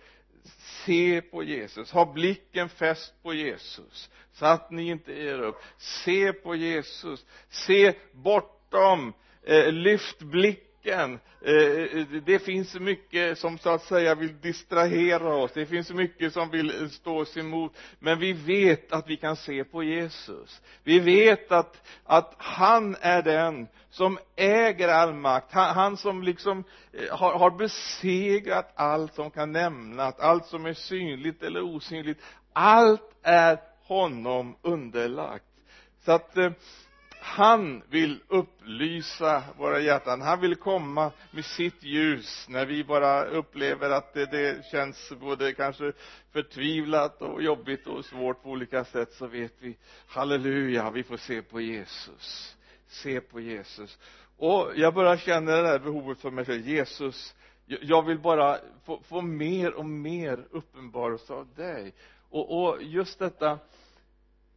se 0.85 1.21
på 1.21 1.43
Jesus 1.43 1.91
ha 1.91 2.13
blicken 2.13 2.69
fäst 2.69 3.15
på 3.23 3.35
Jesus 3.35 4.11
så 4.33 4.47
att 4.47 4.71
ni 4.71 4.89
inte 4.89 5.13
ger 5.13 5.39
upp. 5.39 5.57
Se 5.79 6.33
på 6.33 6.55
Jesus 6.55 7.27
se 7.49 7.95
bortom 8.13 9.13
eh, 9.43 9.73
lyft 9.73 10.19
blicken 10.19 10.74
eh, 10.87 12.07
det 12.27 12.39
finns 12.39 12.75
mycket 12.75 13.39
som 13.39 13.59
så 13.59 13.71
att 13.71 13.83
säga 13.83 14.15
vill 14.15 14.41
distrahera 14.41 15.37
oss. 15.37 15.51
Det 15.55 15.67
finns 15.67 15.91
mycket 15.91 16.33
som 16.33 16.51
vill 16.51 16.91
stå 16.91 17.21
oss 17.21 17.37
emot. 17.37 17.73
Men 17.99 18.19
vi 18.19 18.33
vet 18.33 18.93
att 18.93 19.09
vi 19.09 19.17
kan 19.17 19.37
se 19.37 19.65
på 19.65 19.83
Jesus. 19.83 20.63
Vi 20.83 20.99
vet 20.99 21.53
att, 21.53 21.89
att 22.05 22.35
han 22.39 22.97
är 23.01 23.23
den 23.23 23.67
som 23.91 24.19
äger 24.37 24.89
all 24.89 25.15
makt. 25.15 25.53
Han, 25.53 25.75
han 25.75 25.97
som 25.97 26.23
liksom 26.23 26.65
eh, 26.93 27.17
har, 27.17 27.39
har 27.39 27.51
besegrat 27.51 28.73
allt 28.75 29.15
som 29.15 29.31
kan 29.31 29.53
nämnas. 29.53 30.19
Allt 30.19 30.47
som 30.47 30.67
är 30.67 30.75
synligt 30.75 31.43
eller 31.43 31.63
osynligt. 31.63 32.21
Allt 32.53 33.15
är 33.23 33.59
honom 33.87 34.57
underlagt. 34.63 35.45
Så 36.05 36.13
att 36.13 36.37
eh, 36.37 36.51
han 37.25 37.83
vill 37.89 38.21
upplysa 38.29 39.45
våra 39.59 39.81
hjärtan. 39.81 40.23
Han 40.23 40.41
vill 40.41 40.57
komma 40.57 41.13
med 41.31 41.45
sitt 41.45 41.83
ljus 41.83 42.47
när 42.49 42.67
vi 42.67 42.85
bara 42.85 43.25
upplever 43.25 43.91
att 43.91 44.15
det, 44.15 44.27
det 44.27 44.67
känns 44.71 45.13
både 45.21 45.53
kanske 45.53 45.93
förtvivlat 46.33 47.23
och 47.23 47.43
jobbigt 47.43 47.87
och 47.87 48.05
svårt 48.05 48.43
på 48.43 48.51
olika 48.51 48.85
sätt 48.85 49.13
så 49.13 49.27
vet 49.27 49.53
vi 49.59 49.77
halleluja 50.07 50.91
vi 50.91 51.03
får 51.03 51.17
se 51.17 51.43
på 51.43 51.61
Jesus. 51.61 52.57
Se 52.87 53.21
på 53.21 53.41
Jesus. 53.41 53.99
Och 54.37 54.73
jag 54.77 54.95
börjar 54.95 55.17
känna 55.17 55.53
det 55.53 55.63
där 55.63 55.79
behovet 55.79 56.21
för 56.21 56.31
mig 56.31 56.45
själv. 56.45 56.69
Jesus 56.69 57.35
jag 57.67 58.03
vill 58.03 58.19
bara 58.19 58.59
få, 58.85 59.03
få 59.03 59.21
mer 59.21 59.75
och 59.75 59.87
mer 59.87 60.47
uppenbarelse 60.51 61.33
av 61.33 61.55
dig. 61.55 61.95
Och, 62.31 62.65
och 62.65 62.83
just 62.83 63.19
detta 63.19 63.59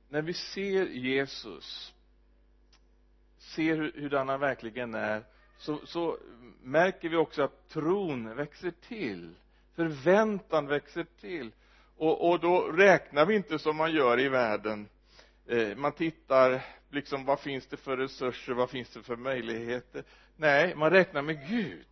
när 0.09 0.21
vi 0.21 0.33
ser 0.33 0.85
Jesus 0.85 1.93
ser 3.57 3.75
hur, 3.75 3.91
hurdan 3.95 4.29
han 4.29 4.39
verkligen 4.39 4.93
är 4.93 5.23
så, 5.57 5.79
så 5.85 6.17
märker 6.63 7.09
vi 7.09 7.15
också 7.15 7.43
att 7.43 7.69
tron 7.69 8.35
växer 8.35 8.71
till. 8.87 9.35
Förväntan 9.75 10.67
växer 10.67 11.05
till. 11.21 11.51
Och, 11.97 12.29
och 12.29 12.39
då 12.39 12.61
räknar 12.61 13.25
vi 13.25 13.35
inte 13.35 13.59
som 13.59 13.77
man 13.77 13.91
gör 13.91 14.19
i 14.19 14.29
världen. 14.29 14.87
Eh, 15.47 15.77
man 15.77 15.91
tittar 15.91 16.61
liksom 16.89 17.25
vad 17.25 17.39
finns 17.39 17.67
det 17.67 17.77
för 17.77 17.97
resurser 17.97 18.53
vad 18.53 18.69
finns 18.69 18.89
det 18.89 19.03
för 19.03 19.15
möjligheter? 19.15 20.03
Nej 20.35 20.75
man 20.75 20.89
räknar 20.89 21.21
med 21.21 21.47
Gud. 21.49 21.87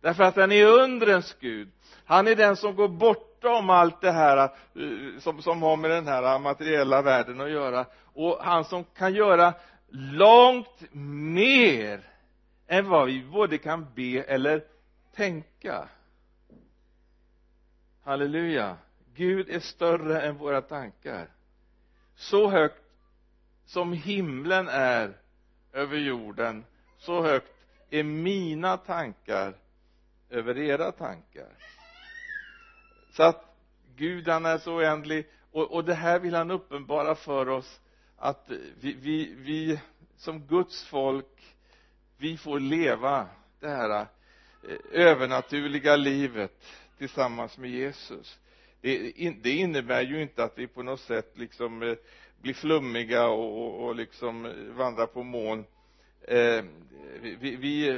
Därför 0.00 0.24
att 0.24 0.36
han 0.36 0.52
är 0.52 0.66
undrens 0.66 1.36
Gud. 1.40 1.68
Han 2.04 2.28
är 2.28 2.36
den 2.36 2.56
som 2.56 2.74
går 2.74 2.88
bortom 2.88 3.70
allt 3.70 4.00
det 4.00 4.12
här 4.12 4.36
eh, 4.44 5.20
som, 5.20 5.42
som 5.42 5.62
har 5.62 5.76
med 5.76 5.90
den 5.90 6.06
här 6.06 6.38
materiella 6.38 7.02
världen 7.02 7.40
att 7.40 7.50
göra. 7.50 7.86
Och 8.14 8.38
han 8.40 8.64
som 8.64 8.84
kan 8.84 9.14
göra 9.14 9.54
långt 9.88 10.92
mer 10.92 12.00
än 12.66 12.88
vad 12.88 13.06
vi 13.06 13.24
både 13.24 13.58
kan 13.58 13.86
be 13.94 14.22
eller 14.22 14.64
tänka. 15.14 15.88
Halleluja. 18.02 18.76
Gud 19.14 19.50
är 19.50 19.60
större 19.60 20.22
än 20.22 20.36
våra 20.36 20.62
tankar. 20.62 21.28
Så 22.14 22.50
högt 22.50 22.82
som 23.64 23.92
himlen 23.92 24.68
är 24.68 25.16
över 25.72 25.96
jorden 25.96 26.64
så 26.98 27.22
högt 27.22 27.52
är 27.90 28.02
mina 28.02 28.76
tankar 28.76 29.54
över 30.30 30.58
era 30.58 30.92
tankar. 30.92 31.52
Så 33.12 33.22
att 33.22 33.56
Gud 33.96 34.28
han 34.28 34.46
är 34.46 34.58
så 34.58 34.74
oändlig 34.74 35.26
och, 35.50 35.72
och 35.72 35.84
det 35.84 35.94
här 35.94 36.18
vill 36.18 36.34
han 36.34 36.50
uppenbara 36.50 37.14
för 37.14 37.48
oss 37.48 37.80
att 38.16 38.50
vi, 38.80 38.92
vi, 38.92 39.34
vi 39.34 39.80
som 40.16 40.46
Guds 40.46 40.84
folk 40.84 41.56
vi 42.16 42.36
får 42.36 42.60
leva 42.60 43.26
det 43.60 43.68
här 43.68 44.00
eh, 44.00 44.06
övernaturliga 44.90 45.96
livet 45.96 46.64
tillsammans 46.98 47.58
med 47.58 47.70
Jesus. 47.70 48.38
Det, 48.80 49.12
det 49.42 49.50
innebär 49.50 50.02
ju 50.02 50.22
inte 50.22 50.44
att 50.44 50.58
vi 50.58 50.66
på 50.66 50.82
något 50.82 51.00
sätt 51.00 51.38
liksom 51.38 51.82
eh, 51.82 51.96
blir 52.42 52.54
flummiga 52.54 53.26
och, 53.26 53.62
och, 53.62 53.86
och 53.86 53.96
liksom 53.96 54.46
eh, 54.46 54.52
vandrar 54.52 55.06
på 55.06 55.22
moln. 55.22 55.64
Eh, 56.22 56.64
vi, 57.20 57.56
vi, 57.56 57.90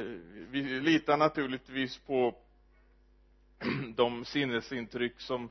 vi 0.50 0.62
litar 0.62 1.16
naturligtvis 1.16 1.98
på 1.98 2.34
de 3.96 4.24
sinnesintryck 4.24 5.20
som 5.20 5.50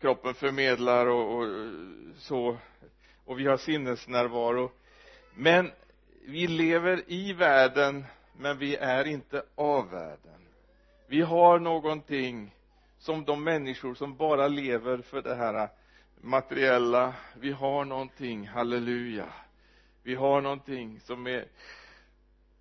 kroppen 0.00 0.34
förmedlar 0.34 1.06
och, 1.06 1.38
och, 1.38 1.48
så 2.18 2.58
och 3.28 3.40
vi 3.40 3.46
har 3.46 3.56
sinnesnärvaro. 3.56 4.70
Men 5.34 5.72
vi 6.26 6.46
lever 6.46 7.02
i 7.06 7.32
världen 7.32 8.04
men 8.36 8.58
vi 8.58 8.76
är 8.76 9.04
inte 9.04 9.42
av 9.54 9.90
världen. 9.90 10.40
Vi 11.06 11.20
har 11.20 11.58
någonting 11.58 12.54
som 12.98 13.24
de 13.24 13.44
människor 13.44 13.94
som 13.94 14.16
bara 14.16 14.48
lever 14.48 14.98
för 14.98 15.22
det 15.22 15.34
här 15.34 15.68
materiella 16.20 17.14
vi 17.40 17.52
har 17.52 17.84
någonting, 17.84 18.48
halleluja. 18.48 19.32
Vi 20.02 20.14
har 20.14 20.40
någonting 20.40 21.00
som 21.00 21.26
är 21.26 21.48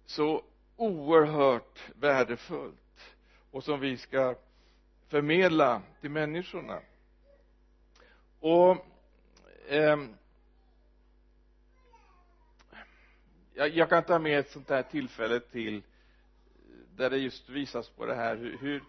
så 0.06 0.44
oerhört 0.76 1.82
värdefullt 1.96 3.16
och 3.52 3.64
som 3.64 3.80
vi 3.80 3.98
ska 3.98 4.36
förmedla 5.08 5.82
till 6.02 6.12
människorna. 6.12 6.80
Och 8.40 8.72
eh, 9.68 9.98
jag, 13.58 13.70
jag 13.70 13.90
kan 13.90 14.04
ta 14.04 14.20
med 14.20 14.40
ett 14.40 14.52
sånt 14.52 14.70
här 14.70 14.84
tillfälle 14.84 15.40
till 15.40 15.84
där 16.96 17.10
det 17.10 17.18
just 17.18 17.50
visas 17.50 17.90
på 17.90 18.06
det 18.06 18.16
här 18.16 18.36
hur, 18.36 18.58
hur 18.58 18.84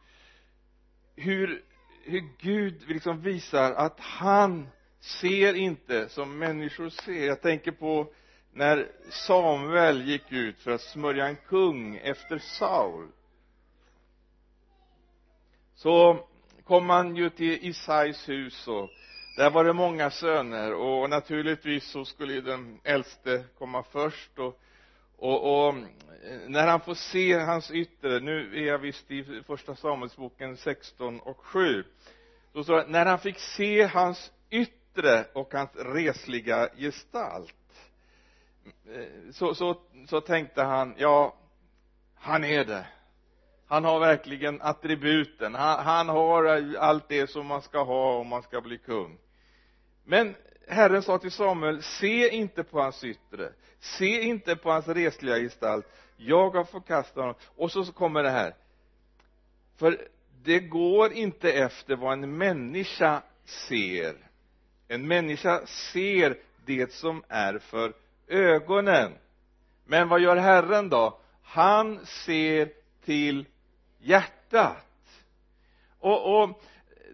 hur, 1.17 1.63
hur 2.05 2.29
Gud 2.39 2.89
liksom 2.89 3.21
visar 3.21 3.73
att 3.73 4.01
han 4.01 4.69
ser 5.01 5.55
inte 5.55 6.09
som 6.09 6.39
människor 6.39 6.89
ser. 6.89 7.27
Jag 7.27 7.43
tänker 7.43 7.73
på 7.73 8.13
när 8.53 8.89
Samuel 9.11 10.09
gick 10.09 10.33
ut 10.33 10.59
för 10.59 10.71
att 10.71 10.81
smörja 10.81 11.27
en 11.27 11.37
kung 11.37 11.97
efter 11.97 12.39
Saul. 12.39 13.09
Så 15.75 16.27
kom 16.65 16.91
han 16.91 17.17
ju 17.17 17.31
till 17.31 17.67
Isais 17.67 18.29
hus 18.29 18.69
och 18.69 18.91
där 19.39 19.51
var 19.51 19.65
det 19.65 19.73
många 19.73 20.11
söner 20.11 20.75
och 20.75 21.11
naturligtvis 21.11 21.91
så 21.91 22.05
skulle 22.05 22.33
ju 22.33 22.41
den 22.41 22.81
äldste 22.85 23.45
komma 23.59 23.83
först 23.83 24.39
och 24.39 24.61
och, 25.17 25.67
och 25.67 25.75
eh, 25.75 25.85
när 26.47 26.67
han 26.67 26.81
får 26.81 26.95
se 26.95 27.39
hans 27.39 27.71
yttre 27.71 28.21
nu 28.21 28.59
är 28.59 28.67
jag 28.67 28.79
visst 28.79 29.11
i 29.11 29.43
första 29.47 29.77
Samuelsboken 29.77 30.57
16 30.57 31.21
och 31.21 31.39
7 31.45 31.85
så 32.53 32.65
står 32.65 32.85
när 32.87 33.07
han 33.07 33.19
fick 33.19 33.39
se 33.39 33.87
hans 33.87 34.33
yttre 34.51 35.25
och 35.33 35.55
hans 35.55 35.71
resliga 35.77 36.69
gestalt. 36.77 37.55
Eh, 38.95 39.31
så, 39.33 39.55
så, 39.55 39.81
så 40.09 40.21
tänkte 40.21 40.63
han 40.63 40.95
ja 40.99 41.35
han 42.15 42.45
är 42.45 42.65
det. 42.65 42.87
Han 43.67 43.85
har 43.85 44.01
verkligen 44.01 44.63
attributen. 44.63 45.55
Han, 45.55 45.85
han 45.85 46.09
har 46.09 46.45
allt 46.79 47.09
det 47.09 47.31
som 47.31 47.47
man 47.47 47.63
ska 47.63 47.83
ha 47.83 48.19
om 48.19 48.29
man 48.29 48.43
ska 48.43 48.61
bli 48.61 48.79
kung 48.79 49.19
men 50.09 50.35
Herren 50.69 51.03
sa 51.03 51.19
till 51.19 51.31
Samuel 51.31 51.83
se 51.83 52.29
inte 52.29 52.65
på 52.65 52.81
hans 52.81 53.05
yttre. 53.05 53.53
Se 53.81 54.23
inte 54.23 54.57
på 54.57 54.71
hans 54.71 54.89
resliga 54.89 55.39
gestalt. 55.39 55.87
Jag 56.17 56.51
har 56.51 56.65
förkastat 56.65 57.17
honom. 57.17 57.35
Och 57.57 57.73
så 57.73 57.85
kommer 57.85 58.23
det 58.23 58.31
här. 58.31 58.55
För 59.77 60.09
det 60.43 60.61
går 60.61 61.13
inte 61.13 61.53
efter 61.53 61.97
vad 61.97 62.13
en 62.13 62.37
människa 62.37 63.23
ser. 63.45 64.17
En 64.89 65.09
människa 65.09 65.67
ser 65.67 66.39
det 66.65 66.93
som 66.93 67.23
är 67.29 67.59
för 67.59 67.93
ögonen. 68.29 69.13
Men 69.85 70.09
vad 70.09 70.21
gör 70.21 70.37
Herren 70.37 70.89
då? 70.89 71.19
Han 71.43 72.07
ser 72.07 72.73
till 73.05 73.47
hjärtat. 73.99 74.87
Och, 75.99 76.43
och 76.43 76.63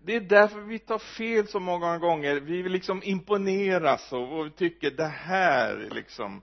det 0.05 0.17
är 0.17 0.21
därför 0.21 0.61
vi 0.61 0.79
tar 0.79 0.99
fel 0.99 1.49
så 1.49 1.61
många 1.61 1.99
gånger. 1.99 2.40
Vi 2.40 2.62
vill 2.62 2.73
liksom 2.73 3.03
imponeras 3.05 4.12
och, 4.12 4.38
och 4.38 4.57
tycker 4.57 4.90
det 4.90 5.07
här 5.07 5.88
liksom 5.90 6.43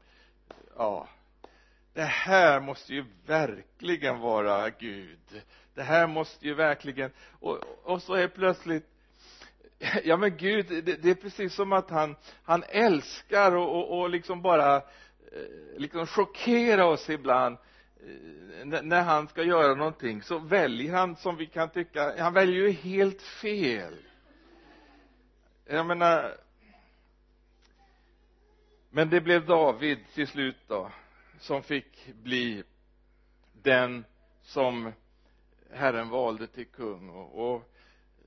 ja 0.78 1.08
det 1.94 2.02
här 2.02 2.60
måste 2.60 2.94
ju 2.94 3.06
verkligen 3.26 4.20
vara 4.20 4.70
Gud. 4.70 5.44
Det 5.74 5.82
här 5.82 6.08
måste 6.08 6.46
ju 6.46 6.54
verkligen 6.54 7.12
och, 7.40 7.58
och 7.84 8.02
så 8.02 8.14
är 8.14 8.28
plötsligt 8.28 8.88
ja 10.04 10.18
men 10.18 10.38
Gud 10.38 10.66
det, 10.70 10.82
det 10.82 11.10
är 11.10 11.16
precis 11.16 11.54
som 11.54 11.74
att 11.74 11.90
han 11.90 12.16
han 12.44 12.64
älskar 12.70 13.56
och, 13.56 13.78
och, 13.78 14.00
och 14.00 14.10
liksom 14.10 14.42
bara 14.42 14.76
eh, 14.76 14.82
liksom 15.78 16.08
chockera 16.08 16.86
oss 16.86 17.10
ibland. 17.10 17.56
eh, 17.56 17.62
Eh, 18.02 18.66
när 18.66 19.02
han 19.02 19.28
ska 19.28 19.44
göra 19.44 19.76
någonting 19.76 20.22
så 20.22 20.40
väljer 20.40 20.94
han 20.94 21.16
som 21.16 21.38
vi 21.38 21.46
kan 21.46 21.70
tycka 21.70 22.22
han 22.24 22.34
väljer 22.34 22.68
ju 22.68 22.72
helt 22.72 23.22
fel. 23.22 23.96
Jag 25.66 25.86
menar 25.86 26.38
men 28.90 29.10
det 29.10 29.22
blev 29.22 29.46
David 29.46 30.00
till 30.14 30.28
slut 30.28 30.58
då 30.68 30.92
som 31.40 31.64
fick 31.64 32.14
bli 32.14 32.64
den 33.54 34.06
som 34.42 34.92
Herren 35.72 36.10
valde 36.10 36.48
till 36.48 36.66
kung. 36.66 37.10
Och, 37.10 37.54
och 37.54 37.72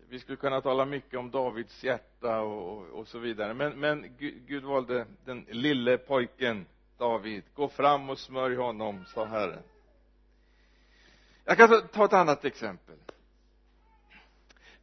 vi 0.08 0.18
skulle 0.18 0.36
kunna 0.36 0.60
tala 0.60 0.84
mycket 0.84 1.18
om 1.18 1.30
Davids 1.30 1.84
hjärta 1.84 2.40
och, 2.40 2.86
och 2.86 3.08
så 3.08 3.18
vidare. 3.18 3.54
Men, 3.54 3.80
men 3.80 4.16
Gud, 4.18 4.46
Gud 4.46 4.64
valde 4.64 5.06
den 5.24 5.46
lille 5.48 5.98
pojken 5.98 6.66
David 6.98 7.42
gå 7.54 7.68
fram 7.68 8.10
och 8.10 8.18
smörj 8.18 8.56
honom 8.56 9.04
sa 9.06 9.24
Herren. 9.24 9.62
Jag 11.44 11.56
kan 11.56 11.88
ta 11.88 12.04
ett 12.04 12.12
annat 12.12 12.44
exempel. 12.44 12.96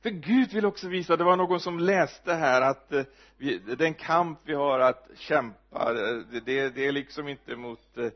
För 0.01 0.09
Gud 0.09 0.53
vill 0.53 0.65
också 0.65 0.87
visa, 0.87 1.17
det 1.17 1.23
var 1.23 1.35
någon 1.35 1.59
som 1.59 1.79
läste 1.79 2.33
här 2.33 2.61
att 2.61 2.93
eh, 2.93 3.03
vi, 3.37 3.57
den 3.57 3.93
kamp 3.93 4.39
vi 4.43 4.53
har 4.53 4.79
att 4.79 5.09
kämpa 5.15 5.89
eh, 5.89 6.41
det, 6.45 6.69
det, 6.69 6.87
är 6.87 6.91
liksom 6.91 7.27
inte 7.27 7.55
mot 7.55 7.97
eh, 7.97 8.11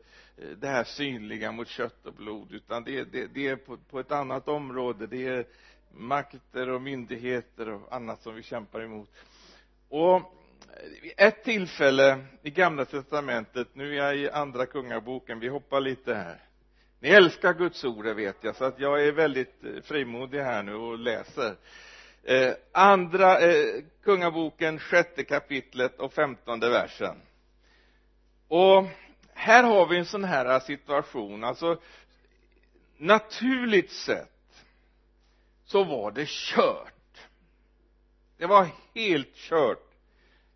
det 0.56 0.68
här 0.68 0.84
synliga 0.84 1.52
mot 1.52 1.68
kött 1.68 2.06
och 2.06 2.14
blod 2.14 2.52
utan 2.52 2.84
det, 2.84 3.04
det, 3.04 3.26
det 3.26 3.48
är 3.48 3.56
på, 3.56 3.76
på, 3.76 4.00
ett 4.00 4.12
annat 4.12 4.48
område. 4.48 5.06
Det 5.06 5.26
är 5.26 5.46
makter 5.90 6.68
och 6.68 6.82
myndigheter 6.82 7.68
och 7.68 7.94
annat 7.94 8.22
som 8.22 8.34
vi 8.34 8.42
kämpar 8.42 8.80
emot. 8.80 9.10
Och 9.88 10.22
ett 11.16 11.44
tillfälle 11.44 12.24
i 12.42 12.50
gamla 12.50 12.84
testamentet 12.84 13.68
nu 13.72 13.92
är 13.92 13.96
jag 13.96 14.16
i 14.16 14.30
andra 14.30 14.66
kungaboken 14.66 15.40
vi 15.40 15.48
hoppar 15.48 15.80
lite 15.80 16.14
här. 16.14 16.40
Ni 17.00 17.08
älskar 17.08 17.54
Guds 17.54 17.84
ord 17.84 18.04
det 18.04 18.14
vet 18.14 18.36
jag 18.40 18.56
så 18.56 18.64
att 18.64 18.80
jag 18.80 19.06
är 19.06 19.12
väldigt 19.12 19.64
eh, 19.64 19.82
frimodig 19.82 20.40
här 20.40 20.62
nu 20.62 20.74
och 20.74 20.98
läser. 20.98 21.56
Eh, 22.22 22.52
andra 22.72 23.40
eh, 23.40 23.82
kungaboken 24.02 24.78
sjätte 24.78 25.24
kapitlet 25.24 26.00
och 26.00 26.12
femtonde 26.12 26.70
versen. 26.70 27.16
Och 28.48 28.84
här 29.34 29.62
har 29.64 29.86
vi 29.86 29.98
en 29.98 30.06
sån 30.06 30.24
här 30.24 30.60
situation 30.60 31.44
alltså 31.44 31.80
naturligt 32.96 33.90
sett 33.92 34.64
så 35.64 35.84
var 35.84 36.10
det 36.10 36.28
kört. 36.28 36.92
Det 38.36 38.46
var 38.46 38.68
helt 38.94 39.34
kört 39.34 39.85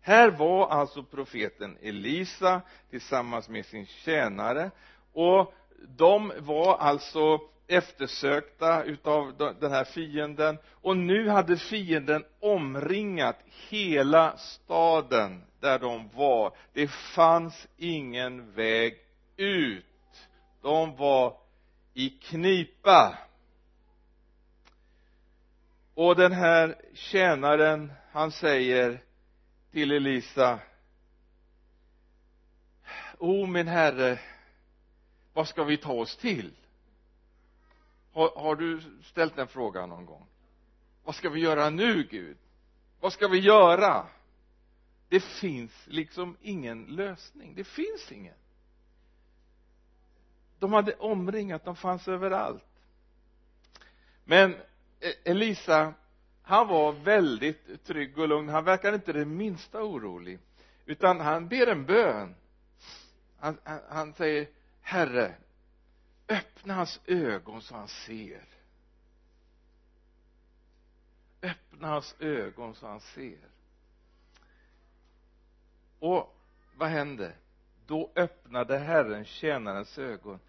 här 0.01 0.29
var 0.29 0.67
alltså 0.67 1.03
profeten 1.03 1.77
Elisa 1.81 2.61
tillsammans 2.89 3.49
med 3.49 3.65
sin 3.65 3.85
tjänare 3.85 4.71
och 5.13 5.53
de 5.87 6.31
var 6.37 6.77
alltså 6.77 7.39
eftersökta 7.67 8.83
utav 8.83 9.35
den 9.59 9.71
här 9.71 9.83
fienden 9.83 10.57
och 10.69 10.97
nu 10.97 11.29
hade 11.29 11.57
fienden 11.57 12.23
omringat 12.39 13.37
hela 13.69 14.37
staden 14.37 15.43
där 15.59 15.79
de 15.79 16.09
var. 16.15 16.53
Det 16.73 16.87
fanns 16.87 17.67
ingen 17.77 18.51
väg 18.53 18.97
ut. 19.37 19.85
De 20.61 20.95
var 20.95 21.37
i 21.93 22.09
knipa. 22.09 23.17
Och 25.93 26.15
den 26.15 26.31
här 26.31 26.75
tjänaren 26.93 27.93
han 28.11 28.31
säger 28.31 29.01
till 29.71 29.91
Elisa. 29.91 30.59
O 33.17 33.45
min 33.45 33.67
herre 33.67 34.19
vad 35.33 35.47
ska 35.47 35.63
vi 35.63 35.77
ta 35.77 35.93
oss 35.93 36.17
till? 36.17 36.51
Har, 38.13 38.29
har 38.35 38.55
du 38.55 38.81
ställt 39.03 39.35
den 39.35 39.47
frågan 39.47 39.89
någon 39.89 40.05
gång? 40.05 40.27
Vad 41.03 41.15
ska 41.15 41.29
vi 41.29 41.39
göra 41.39 41.69
nu 41.69 42.03
Gud? 42.03 42.37
Vad 42.99 43.13
ska 43.13 43.27
vi 43.27 43.39
göra? 43.39 44.07
Det 45.09 45.19
finns 45.19 45.87
liksom 45.87 46.37
ingen 46.41 46.85
lösning. 46.85 47.55
Det 47.55 47.63
finns 47.63 48.11
ingen. 48.11 48.35
De 50.59 50.73
hade 50.73 50.93
omringat, 50.93 51.65
de 51.65 51.75
fanns 51.75 52.07
överallt. 52.07 52.63
Men 54.23 54.55
e- 54.99 55.13
Elisa 55.23 55.93
han 56.41 56.67
var 56.67 56.91
väldigt 56.91 57.83
trygg 57.83 58.17
och 58.17 58.27
lugn. 58.27 58.49
Han 58.49 58.63
verkade 58.63 58.95
inte 58.95 59.13
det 59.13 59.25
minsta 59.25 59.83
orolig 59.83 60.39
utan 60.85 61.19
han 61.19 61.47
ber 61.47 61.67
en 61.67 61.85
bön. 61.85 62.35
Han, 63.39 63.57
han, 63.63 63.79
han 63.89 64.13
säger 64.13 64.47
herre 64.81 65.35
öppna 66.31 66.73
hans 66.73 66.99
ögon 67.05 67.61
så 67.61 67.75
han 67.75 67.87
ser. 67.87 68.43
Öppna 71.41 71.87
hans 71.87 72.15
ögon 72.19 72.75
så 72.75 72.87
han 72.87 72.99
ser. 72.99 73.49
Och 75.99 76.37
vad 76.75 76.89
hände? 76.89 77.33
Då 77.85 78.11
öppnade 78.15 78.77
Herren 78.77 79.25
tjänarens 79.25 79.97
ögon 79.97 80.39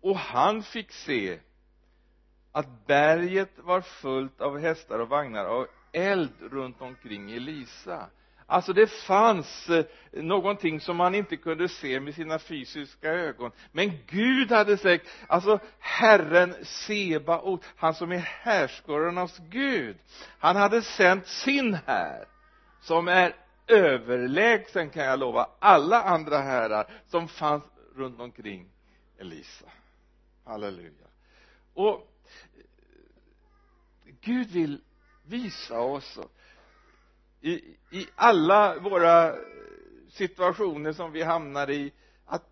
och 0.00 0.16
han 0.16 0.62
fick 0.62 0.92
se 0.92 1.40
att 2.52 2.86
berget 2.86 3.58
var 3.58 3.80
fullt 3.80 4.40
av 4.40 4.58
hästar 4.58 4.98
och 4.98 5.08
vagnar 5.08 5.44
och 5.44 5.66
eld 5.92 6.32
runt 6.40 6.80
omkring 6.80 7.32
Elisa. 7.32 8.06
Alltså 8.46 8.72
det 8.72 8.86
fanns 8.86 9.68
eh, 9.68 9.84
någonting 10.12 10.80
som 10.80 10.96
man 10.96 11.14
inte 11.14 11.36
kunde 11.36 11.68
se 11.68 12.00
med 12.00 12.14
sina 12.14 12.38
fysiska 12.38 13.10
ögon. 13.10 13.50
Men 13.72 13.92
Gud 14.06 14.52
hade 14.52 14.76
sagt 14.76 15.06
alltså 15.26 15.58
Herren 15.78 16.54
Sebaot 16.62 17.64
han 17.76 17.94
som 17.94 18.12
är 18.12 18.18
härskarornas 18.18 19.38
Gud 19.38 19.96
han 20.38 20.56
hade 20.56 20.82
sänt 20.82 21.26
sin 21.26 21.74
här 21.86 22.24
som 22.80 23.08
är 23.08 23.36
överlägsen 23.66 24.90
kan 24.90 25.04
jag 25.04 25.18
lova 25.18 25.48
alla 25.58 26.02
andra 26.02 26.38
herrar 26.38 26.86
som 27.06 27.28
fanns 27.28 27.64
runt 27.96 28.20
omkring 28.20 28.68
Elisa. 29.18 29.66
Halleluja. 30.44 31.06
Och 31.74 32.11
Gud 34.24 34.50
vill 34.50 34.80
visa 35.22 35.80
oss 35.80 36.18
i, 37.40 37.52
i 37.90 38.06
alla 38.14 38.78
våra 38.78 39.34
situationer 40.08 40.92
som 40.92 41.12
vi 41.12 41.22
hamnar 41.22 41.70
i 41.70 41.92
att, 42.24 42.48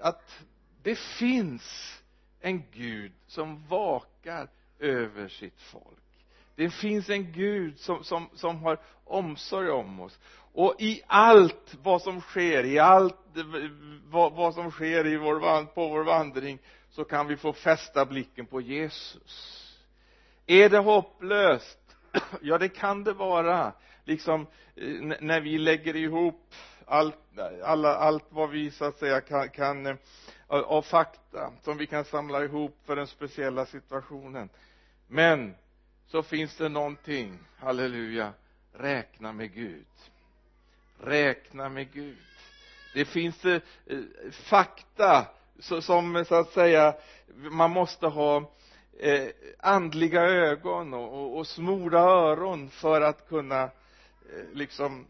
att 0.00 0.44
det 0.82 0.98
finns 0.98 1.94
en 2.40 2.62
Gud 2.70 3.12
som 3.26 3.66
vakar 3.66 4.48
över 4.78 5.28
sitt 5.28 5.60
folk. 5.60 5.98
Det 6.56 6.70
finns 6.70 7.10
en 7.10 7.32
Gud 7.32 7.78
som, 7.78 8.04
som, 8.04 8.28
som 8.34 8.62
har 8.62 8.80
omsorg 9.04 9.70
om 9.70 10.00
oss. 10.00 10.18
Och 10.52 10.74
i 10.78 11.02
allt 11.06 11.76
vad 11.82 12.02
som 12.02 12.20
sker, 12.20 12.64
i 12.64 12.78
allt 12.78 13.16
vad, 14.04 14.32
vad 14.32 14.54
som 14.54 14.70
sker 14.70 15.06
i 15.06 15.16
vår, 15.16 15.64
på 15.64 15.88
vår 15.88 16.04
vandring 16.04 16.58
så 16.90 17.04
kan 17.04 17.26
vi 17.26 17.36
få 17.36 17.52
fästa 17.52 18.04
blicken 18.06 18.46
på 18.46 18.60
Jesus 18.60 19.63
är 20.46 20.68
det 20.68 20.78
hopplöst? 20.78 21.78
Ja 22.40 22.58
det 22.58 22.68
kan 22.68 23.04
det 23.04 23.12
vara. 23.12 23.72
Liksom 24.04 24.46
eh, 24.76 25.16
när 25.20 25.40
vi 25.40 25.58
lägger 25.58 25.96
ihop 25.96 26.54
allt, 26.86 27.16
alla, 27.64 27.94
allt 27.94 28.24
vad 28.28 28.50
vi 28.50 28.70
så 28.70 28.84
att 28.84 28.98
säga 28.98 29.20
kan, 29.20 29.48
kan 29.48 29.86
eh, 29.86 29.96
av 30.48 30.82
fakta 30.82 31.52
som 31.62 31.78
vi 31.78 31.86
kan 31.86 32.04
samla 32.04 32.44
ihop 32.44 32.78
för 32.84 32.96
den 32.96 33.06
speciella 33.06 33.66
situationen. 33.66 34.48
Men 35.06 35.54
så 36.06 36.22
finns 36.22 36.56
det 36.56 36.68
någonting, 36.68 37.38
halleluja, 37.58 38.32
räkna 38.72 39.32
med 39.32 39.54
Gud. 39.54 39.86
Räkna 41.00 41.68
med 41.68 41.92
Gud. 41.92 42.18
Det 42.94 43.04
finns 43.04 43.44
eh, 43.44 43.60
eh 43.86 43.98
fakta 44.30 45.26
så, 45.58 45.82
som 45.82 46.24
så 46.28 46.34
att 46.34 46.52
säga 46.52 46.94
man 47.34 47.70
måste 47.70 48.06
ha 48.06 48.50
eh, 49.00 49.28
andliga 49.58 50.22
ögon 50.22 50.94
och, 50.94 51.12
och, 51.12 51.38
och 51.38 51.46
smorda 51.46 51.98
öron 51.98 52.70
för 52.70 53.00
att 53.00 53.28
kunna 53.28 53.62
eh, 53.62 53.70
liksom 54.52 55.06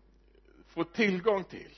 få 0.69 0.85
tillgång 0.85 1.45
till. 1.45 1.71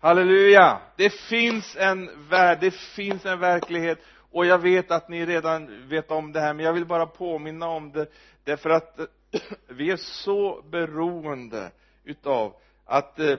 Halleluja! 0.00 0.80
Det 0.96 1.12
finns 1.12 1.76
en 1.76 2.28
värld, 2.28 2.58
det 2.60 2.74
finns 2.74 3.26
en 3.26 3.40
verklighet 3.40 3.98
och 4.30 4.46
jag 4.46 4.58
vet 4.58 4.90
att 4.90 5.08
ni 5.08 5.26
redan 5.26 5.88
vet 5.88 6.10
om 6.10 6.32
det 6.32 6.40
här 6.40 6.54
men 6.54 6.64
jag 6.64 6.72
vill 6.72 6.86
bara 6.86 7.06
påminna 7.06 7.68
om 7.68 7.92
det 7.92 8.12
därför 8.44 8.70
att 8.70 8.98
eh, 8.98 9.06
vi 9.68 9.90
är 9.90 9.96
så 9.96 10.62
beroende 10.70 11.70
utav 12.04 12.56
att 12.84 13.18
eh, 13.18 13.36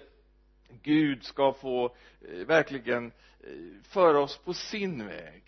Gud 0.84 1.24
ska 1.24 1.54
få 1.54 1.86
eh, 1.86 2.46
verkligen 2.46 3.06
eh, 3.44 3.50
föra 3.84 4.20
oss 4.20 4.38
på 4.38 4.54
sin 4.54 5.08
väg 5.08 5.44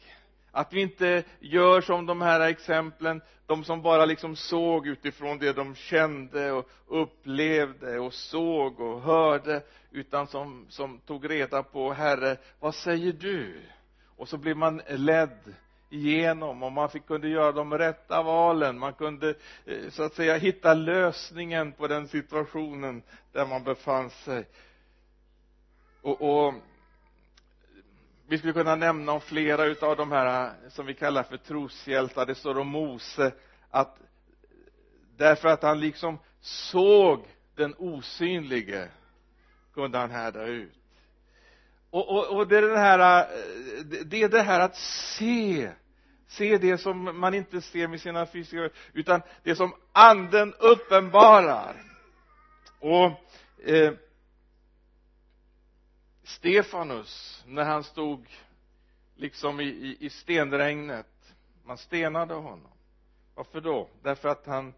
att 0.58 0.74
vi 0.74 0.82
inte 0.82 1.24
gör 1.40 1.82
som 1.82 2.06
de 2.06 2.22
här 2.22 2.40
exemplen 2.40 3.22
de 3.46 3.64
som 3.64 3.82
bara 3.82 4.06
liksom 4.06 4.36
såg 4.36 4.88
utifrån 4.88 5.38
det 5.38 5.54
de 5.54 5.76
kände 5.76 6.52
och 6.52 6.70
upplevde 6.88 8.00
och 8.00 8.14
såg 8.14 8.80
och 8.80 9.02
hörde 9.02 9.62
utan 9.92 10.28
som, 10.28 10.66
som 10.70 11.00
tog 11.00 11.30
reda 11.30 11.64
på 11.64 11.94
herre 11.94 12.38
vad 12.60 12.76
säger 12.76 13.14
du? 13.14 13.62
Och 14.16 14.30
så 14.30 14.38
blev 14.38 14.58
man 14.58 14.82
ledd 14.90 15.54
igenom 15.90 16.64
och 16.64 16.72
man 16.72 16.90
fick, 16.90 17.06
kunde 17.06 17.30
göra 17.30 17.52
de 17.52 17.78
rätta 17.78 18.24
valen. 18.24 18.80
Man 18.80 18.94
kunde 18.94 19.30
eh, 19.66 19.90
så 19.90 20.04
att 20.04 20.14
säga 20.14 20.38
hitta 20.38 20.74
lösningen 20.74 21.72
på 21.72 21.88
den 21.88 22.08
situationen 22.08 23.04
där 23.32 23.46
man 23.46 23.64
befann 23.64 24.10
sig. 24.10 24.46
Och, 26.02 26.22
och 26.22 26.54
vi 28.28 28.38
skulle 28.38 28.54
kunna 28.54 28.76
nämna 28.76 29.12
om 29.12 29.22
flera 29.22 29.66
utav 29.66 29.98
de 29.98 30.12
här 30.12 30.46
eh, 30.46 30.70
som 30.70 30.86
vi 30.86 30.94
kallar 30.94 31.24
för 31.24 31.38
troshjältar. 31.38 32.26
Det 32.26 32.36
står 32.36 32.58
om 32.58 32.68
Mose 32.68 33.32
att 33.70 33.98
därför 35.18 35.48
att 35.48 35.64
han 35.64 35.80
liksom 35.80 36.20
såg 36.42 37.26
den 37.56 37.76
osynlige 37.78 38.90
kunde 39.74 39.98
han 39.98 40.12
härda 40.12 40.46
ut. 40.46 40.74
Och, 41.90 42.10
och, 42.10 42.38
och 42.38 42.48
det 42.48 42.58
är 42.58 42.62
det 42.62 42.78
här 42.78 43.20
eh, 43.22 43.26
det 44.06 44.24
är 44.24 44.30
det 44.30 44.42
här 44.42 44.60
att 44.60 44.76
se 44.78 45.72
se 46.28 46.58
det 46.58 46.78
som 46.78 47.20
man 47.20 47.34
inte 47.34 47.62
ser 47.62 47.88
med 47.88 48.02
sina 48.02 48.26
fysiska 48.26 48.70
utan 48.94 49.22
det 49.44 49.56
som 49.56 49.74
anden 49.92 50.54
uppenbarar. 50.60 51.84
Och 52.80 53.06
eh, 53.70 53.94
Stefanus 56.28 57.44
när 57.48 57.64
han 57.64 57.84
stod 57.84 58.28
liksom 59.16 59.60
i, 59.60 59.64
i, 59.64 59.98
i 60.00 60.10
stenregnet. 60.10 61.34
Man 61.66 61.78
stenade 61.78 62.34
honom. 62.34 62.72
Varför 63.36 63.62
då? 63.62 63.90
Därför 64.02 64.30
att 64.30 64.46
han 64.46 64.74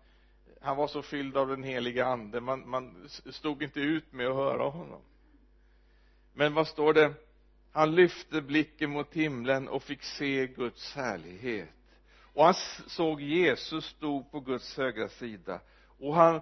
han 0.62 0.78
var 0.78 0.88
så 0.88 1.02
fylld 1.02 1.38
av 1.38 1.48
den 1.48 1.64
heliga 1.64 2.06
ande. 2.06 2.42
Man, 2.42 2.70
man 2.70 3.10
stod 3.32 3.64
inte 3.64 3.80
ut 3.80 4.14
med 4.14 4.28
att 4.28 4.36
höra 4.36 4.70
honom. 4.70 5.02
Men 6.34 6.54
vad 6.54 6.68
står 6.68 6.94
det? 6.94 7.14
Han 7.72 7.96
lyfte 7.96 8.42
blicken 8.42 8.90
mot 8.90 9.14
himlen 9.14 9.68
och 9.68 9.84
fick 9.84 10.04
se 10.04 10.48
Guds 10.48 10.96
härlighet. 10.96 11.70
Och 12.34 12.46
han 12.46 12.54
såg 12.88 13.22
Jesus 13.22 13.86
stod 13.86 14.32
på 14.32 14.40
Guds 14.40 14.78
högra 14.78 15.10
sida. 15.10 15.62
Och 16.00 16.16
han 16.16 16.42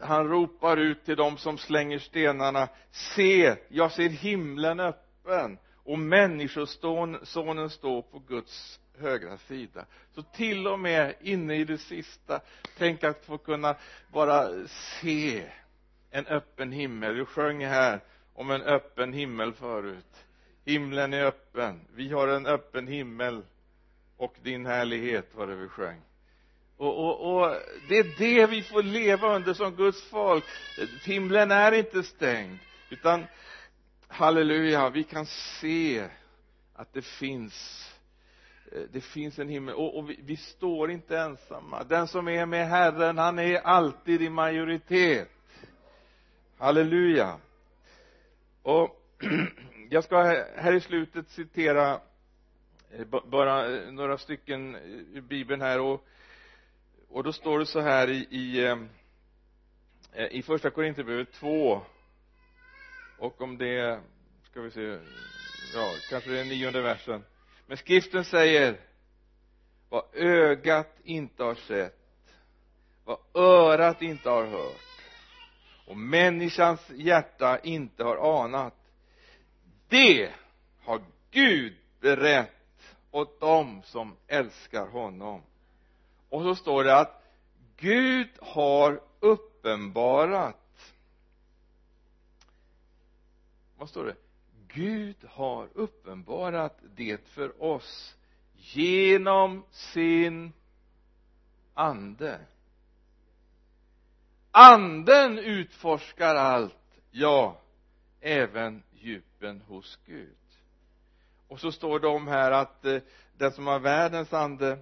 han 0.00 0.28
ropar 0.28 0.76
ut 0.76 1.04
till 1.04 1.16
dem 1.16 1.36
som 1.36 1.58
slänger 1.58 1.98
stenarna 1.98 2.68
se 2.90 3.56
jag 3.68 3.92
ser 3.92 4.08
himlen 4.08 4.80
öppen 4.80 5.58
och 5.84 5.98
människosonen 5.98 7.70
står 7.70 8.02
på 8.02 8.18
Guds 8.18 8.80
högra 8.98 9.38
sida. 9.38 9.86
Så 10.14 10.22
till 10.22 10.66
och 10.66 10.80
med 10.80 11.14
inne 11.20 11.54
i 11.54 11.64
det 11.64 11.78
sista 11.78 12.40
tänk 12.78 13.04
att 13.04 13.24
få 13.24 13.38
kunna 13.38 13.76
bara 14.12 14.66
se 14.68 15.42
en 16.10 16.26
öppen 16.26 16.72
himmel. 16.72 17.14
Vi 17.14 17.24
sjöng 17.24 17.64
här 17.64 18.00
om 18.34 18.50
en 18.50 18.62
öppen 18.62 19.12
himmel 19.12 19.52
förut. 19.52 20.24
Himlen 20.64 21.14
är 21.14 21.24
öppen. 21.24 21.80
Vi 21.94 22.08
har 22.08 22.28
en 22.28 22.46
öppen 22.46 22.86
himmel 22.86 23.42
och 24.16 24.34
din 24.42 24.66
härlighet 24.66 25.34
var 25.34 25.46
det 25.46 25.54
vi 25.54 25.68
sjöng 25.68 26.00
och, 26.78 26.98
och, 26.98 27.34
och 27.34 27.56
det 27.88 27.98
är 27.98 28.18
det 28.18 28.46
vi 28.46 28.62
får 28.62 28.82
leva 28.82 29.36
under 29.36 29.54
som 29.54 29.76
Guds 29.76 30.02
folk. 30.02 30.44
Himlen 31.04 31.50
är 31.50 31.72
inte 31.72 32.02
stängd 32.02 32.58
utan 32.90 33.24
halleluja 34.08 34.90
vi 34.90 35.04
kan 35.04 35.26
se 35.26 36.08
att 36.74 36.92
det 36.92 37.02
finns 37.02 37.88
eh, 38.72 38.82
det 38.92 39.00
finns 39.00 39.38
en 39.38 39.48
himmel. 39.48 39.74
Och, 39.74 39.98
och 39.98 40.10
vi, 40.10 40.20
vi, 40.22 40.36
står 40.36 40.90
inte 40.90 41.18
ensamma. 41.18 41.84
Den 41.84 42.08
som 42.08 42.28
är 42.28 42.46
med 42.46 42.68
Herren 42.68 43.18
han 43.18 43.38
är 43.38 43.58
alltid 43.58 44.22
i 44.22 44.28
majoritet. 44.28 45.28
Halleluja. 46.58 47.38
Och 48.62 49.02
jag 49.90 50.04
ska 50.04 50.22
här 50.56 50.72
i 50.72 50.80
slutet 50.80 51.30
citera 51.30 52.00
eh, 52.90 53.06
bara 53.24 53.76
eh, 53.76 53.92
några 53.92 54.18
stycken 54.18 54.76
ur 55.14 55.20
bibeln 55.20 55.62
här. 55.62 55.80
Och 55.80 56.04
och 57.08 57.24
då 57.24 57.32
står 57.32 57.58
det 57.58 57.66
så 57.66 57.80
här 57.80 58.10
i 58.10 58.26
i, 58.30 58.66
ehm, 58.66 58.88
eh, 60.12 60.26
i 60.26 60.42
första 60.42 60.70
Korinthierbrevet 60.70 61.32
2 61.32 61.82
och 63.18 63.40
om 63.40 63.58
det 63.58 64.00
ska 64.50 64.60
vi 64.60 64.70
se 64.70 64.98
ja 65.74 65.92
kanske 66.10 66.30
det 66.30 66.40
är 66.40 66.44
nionde 66.44 66.82
versen. 66.82 67.24
Men 67.66 67.76
skriften 67.76 68.24
säger 68.24 68.80
vad 69.88 70.04
ögat 70.12 70.96
inte 71.02 71.42
har 71.42 71.54
sett 71.54 71.94
vad 73.04 73.18
örat 73.34 74.02
inte 74.02 74.30
har 74.30 74.46
hört 74.46 74.80
och 75.86 75.96
människans 75.96 76.90
hjärta 76.90 77.58
inte 77.58 78.04
har 78.04 78.44
anat 78.44 78.74
det 79.88 80.32
har 80.82 81.02
Gud 81.30 81.76
berett 82.00 82.96
åt 83.10 83.40
dem 83.40 83.82
som 83.84 84.16
älskar 84.26 84.86
honom 84.86 85.42
och 86.28 86.42
så 86.42 86.54
står 86.54 86.84
det 86.84 86.96
att 86.98 87.22
Gud 87.76 88.28
har 88.38 89.00
uppenbarat. 89.20 90.94
Vad 93.76 93.88
står 93.88 94.04
det? 94.04 94.16
Gud 94.68 95.16
har 95.28 95.68
uppenbarat 95.74 96.78
det 96.96 97.28
för 97.28 97.62
oss 97.62 98.16
genom 98.54 99.64
sin 99.70 100.52
ande. 101.74 102.40
Anden 104.50 105.38
utforskar 105.38 106.34
allt 106.34 106.74
ja 107.10 107.60
även 108.20 108.82
djupen 108.92 109.60
hos 109.60 109.98
Gud. 110.06 110.34
Och 111.48 111.60
så 111.60 111.72
står 111.72 112.00
det 112.00 112.08
om 112.08 112.28
här 112.28 112.50
att 112.50 112.84
eh, 112.84 112.98
den 113.36 113.52
som 113.52 113.66
har 113.66 113.78
världens 113.78 114.32
ande 114.32 114.78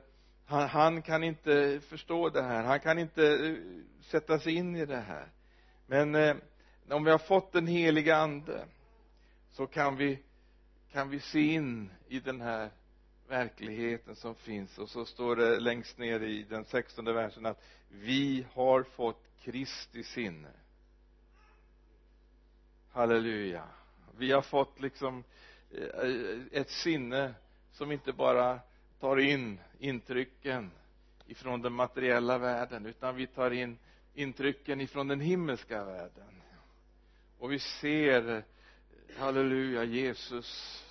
han, 0.47 0.69
han, 0.69 1.03
kan 1.03 1.25
inte 1.25 1.81
förstå 1.89 2.29
det 2.29 2.43
här. 2.43 2.65
Han 2.65 2.81
kan 2.81 2.99
inte 2.99 3.27
eh, 3.27 3.55
sätta 4.03 4.39
sig 4.39 4.55
in 4.55 4.77
i 4.77 4.87
det 4.87 5.01
här. 5.01 5.29
Men 5.87 6.15
eh, 6.15 6.37
om 6.91 7.05
vi 7.05 7.11
har 7.11 7.19
fått 7.19 7.53
den 7.53 7.67
heliga 7.67 8.17
ande 8.17 8.65
så 9.51 9.67
kan 9.67 9.97
vi 9.97 10.19
kan 10.93 11.11
vi 11.11 11.21
se 11.21 11.41
in 11.41 11.91
i 12.09 12.21
den 12.21 12.41
här 12.41 12.71
verkligheten 13.29 14.17
som 14.17 14.35
finns. 14.35 14.79
Och 14.79 14.89
så 14.89 15.05
står 15.05 15.37
det 15.37 15.61
längst 15.61 15.99
ner 15.99 16.21
i 16.21 16.43
den 16.43 16.65
sextonde 16.65 17.13
versen 17.13 17.47
att 17.47 17.63
vi 17.89 18.47
har 18.53 18.83
fått 18.83 19.23
Kristi 19.43 20.03
sinne. 20.03 20.51
Halleluja. 22.93 23.65
Vi 24.19 24.33
har 24.33 24.43
fått 24.43 24.81
liksom 24.81 25.25
eh, 25.71 25.83
eh, 25.83 26.39
ett 26.53 26.71
sinne 26.71 27.35
som 27.73 27.93
inte 27.93 28.13
bara 28.13 28.61
tar 29.01 29.17
in 29.17 29.61
intrycken 29.79 30.71
ifrån 31.27 31.62
den 31.62 31.73
materiella 31.73 32.39
världen 32.39 32.87
utan 32.87 33.17
vi 33.17 33.27
tar 33.27 33.51
in 33.51 33.79
intrycken 34.15 34.81
ifrån 34.81 35.09
den 35.09 35.21
himmelska 35.21 35.85
världen. 35.85 36.43
Och 37.39 37.53
vi 37.53 37.59
ser 37.59 38.45
halleluja 39.19 39.85
Jesus 39.85 40.47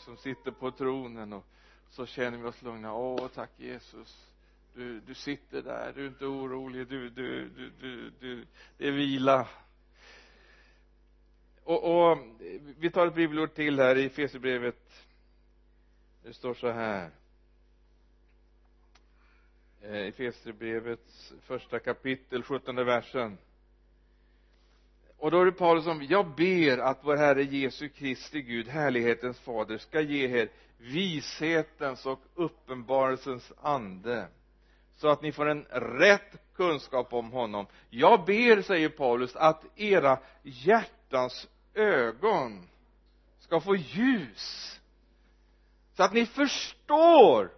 som 0.05 0.17
sitter 0.17 0.51
på 0.51 0.71
tronen 0.71 1.33
och 1.33 1.45
så 1.89 2.05
känner 2.05 2.37
vi 2.37 2.43
oss 2.43 2.61
lugna. 2.61 2.93
Åh 2.93 3.27
tack 3.27 3.51
Jesus. 3.57 4.27
Du, 4.73 4.99
du 4.99 5.13
sitter 5.13 5.61
där, 5.61 5.93
du 5.95 6.03
är 6.03 6.07
inte 6.07 6.25
orolig, 6.25 6.87
du, 6.87 7.09
du, 7.09 7.49
du, 7.49 7.71
du, 7.79 8.09
du 8.19 8.45
det 8.77 8.87
är 8.87 8.91
vila. 8.91 9.47
Och, 11.63 12.11
och 12.11 12.17
vi 12.77 12.91
tar 12.91 13.07
ett 13.07 13.15
bibelord 13.15 13.53
till 13.53 13.79
här 13.79 13.95
i 13.95 14.05
Efesierbrevet. 14.05 15.07
Det 16.23 16.33
står 16.33 16.53
så 16.53 16.71
här 16.71 17.11
eh, 19.89 20.07
Efesierbrevets 20.07 21.33
första 21.41 21.79
kapitel, 21.79 22.43
sjuttonde 22.43 22.83
versen. 22.83 23.37
Och 25.17 25.31
då 25.31 25.41
är 25.41 25.45
det 25.45 25.51
Paulus 25.51 25.83
som 25.83 26.03
jag 26.03 26.35
ber 26.35 26.77
att 26.77 26.99
vår 27.01 27.15
Herre 27.15 27.43
Jesu 27.43 27.89
Kristi 27.89 28.41
Gud, 28.41 28.67
härlighetens 28.67 29.39
fader, 29.39 29.77
ska 29.77 30.01
ge 30.01 30.41
er 30.41 30.49
vishetens 30.77 32.05
och 32.05 32.19
uppenbarelsens 32.35 33.51
ande 33.61 34.27
så 34.95 35.07
att 35.07 35.21
ni 35.21 35.31
får 35.31 35.49
en 35.49 35.63
rätt 35.71 36.55
kunskap 36.55 37.13
om 37.13 37.31
honom. 37.31 37.65
Jag 37.89 38.25
ber, 38.25 38.61
säger 38.61 38.89
Paulus, 38.89 39.35
att 39.35 39.63
era 39.75 40.19
hjärtans 40.43 41.47
ögon 41.73 42.67
ska 43.39 43.59
få 43.59 43.75
ljus 43.75 44.79
så 45.93 46.03
att 46.03 46.13
ni 46.13 46.25
förstår 46.25 47.51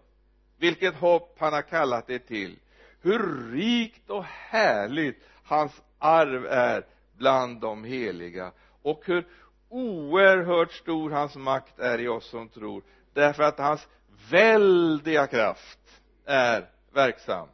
vilket 0.57 0.95
hopp 0.95 1.35
han 1.39 1.53
har 1.53 1.61
kallat 1.61 2.09
er 2.09 2.17
till. 2.17 2.59
Hur 3.01 3.51
rikt 3.51 4.09
och 4.09 4.23
härligt 4.23 5.23
hans 5.43 5.81
arv 5.99 6.45
är 6.45 6.85
bland 7.17 7.61
de 7.61 7.83
heliga. 7.83 8.51
Och 8.81 9.01
hur 9.05 9.25
oerhört 9.69 10.71
stor 10.71 11.09
hans 11.09 11.35
makt 11.35 11.79
är 11.79 11.99
i 11.99 12.07
oss 12.07 12.29
som 12.29 12.49
tror. 12.49 12.83
Därför 13.13 13.43
att 13.43 13.59
hans 13.59 13.87
väldiga 14.31 15.27
kraft 15.27 16.01
är 16.25 16.65
verksam. 16.93 17.47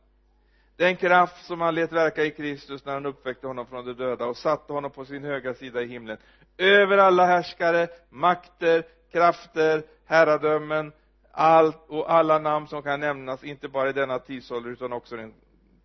Den 0.77 0.95
kraft 0.95 1.45
som 1.45 1.61
han 1.61 1.75
lät 1.75 1.91
verka 1.91 2.23
i 2.23 2.31
Kristus 2.31 2.85
när 2.85 2.93
han 2.93 3.05
uppväckte 3.05 3.47
honom 3.47 3.65
från 3.65 3.85
de 3.85 3.93
döda 3.93 4.25
och 4.25 4.37
satte 4.37 4.73
honom 4.73 4.91
på 4.91 5.05
sin 5.05 5.23
högra 5.23 5.53
sida 5.53 5.81
i 5.81 5.87
himlen. 5.87 6.17
Över 6.57 6.97
alla 6.97 7.25
härskare, 7.25 7.87
makter, 8.09 8.83
krafter, 9.11 9.83
herradömen 10.05 10.91
allt 11.35 11.89
och 11.89 12.11
alla 12.11 12.39
namn 12.39 12.67
som 12.67 12.83
kan 12.83 12.99
nämnas 12.99 13.43
inte 13.43 13.67
bara 13.67 13.89
i 13.89 13.93
denna 13.93 14.19
tidsålder 14.19 14.69
utan 14.69 14.93
också 14.93 15.15
den 15.15 15.33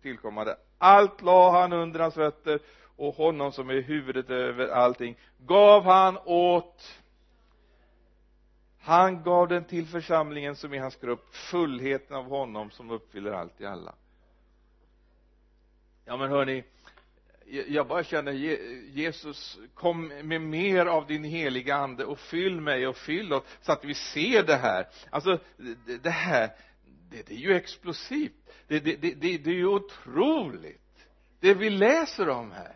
tillkommande. 0.01 0.57
Allt 0.77 1.21
la 1.21 1.61
han 1.61 1.73
under 1.73 1.99
hans 1.99 2.13
fötter 2.13 2.59
och 2.95 3.15
honom 3.15 3.51
som 3.51 3.69
är 3.69 3.81
huvudet 3.81 4.29
över 4.29 4.67
allting 4.67 5.15
gav 5.37 5.83
han 5.83 6.17
åt. 6.25 7.01
Han 8.79 9.23
gav 9.23 9.47
den 9.47 9.63
till 9.63 9.87
församlingen 9.87 10.55
som 10.55 10.73
är 10.73 10.79
hans 10.79 10.95
grupp 10.95 11.35
fullheten 11.35 12.15
av 12.17 12.25
honom 12.25 12.71
som 12.71 12.91
uppfyller 12.91 13.31
allt 13.31 13.61
i 13.61 13.65
alla. 13.65 13.95
Ja 16.05 16.17
men 16.17 16.29
hörni 16.29 16.63
jag 17.67 17.87
bara 17.87 18.03
känner 18.03 18.31
Jesus 18.31 19.59
kom 19.73 20.07
med 20.07 20.41
mer 20.41 20.85
av 20.85 21.07
din 21.07 21.23
heliga 21.23 21.75
ande 21.75 22.05
och 22.05 22.19
fyll 22.19 22.61
mig 22.61 22.87
och 22.87 22.97
fyll 22.97 23.33
oss 23.33 23.43
så 23.61 23.71
att 23.71 23.85
vi 23.85 23.93
ser 23.93 24.43
det 24.43 24.55
här. 24.55 24.87
Alltså 25.09 25.39
det 26.01 26.09
här 26.09 26.49
det, 27.09 27.27
det 27.27 27.33
är 27.33 27.37
ju 27.37 27.55
explosivt. 27.55 28.33
Det, 28.67 28.79
det, 28.79 28.95
det, 28.95 29.13
det 29.37 29.49
är 29.49 29.55
ju 29.55 29.67
otroligt 29.67 31.07
det 31.39 31.53
vi 31.53 31.69
läser 31.69 32.29
om 32.29 32.51
här. 32.51 32.75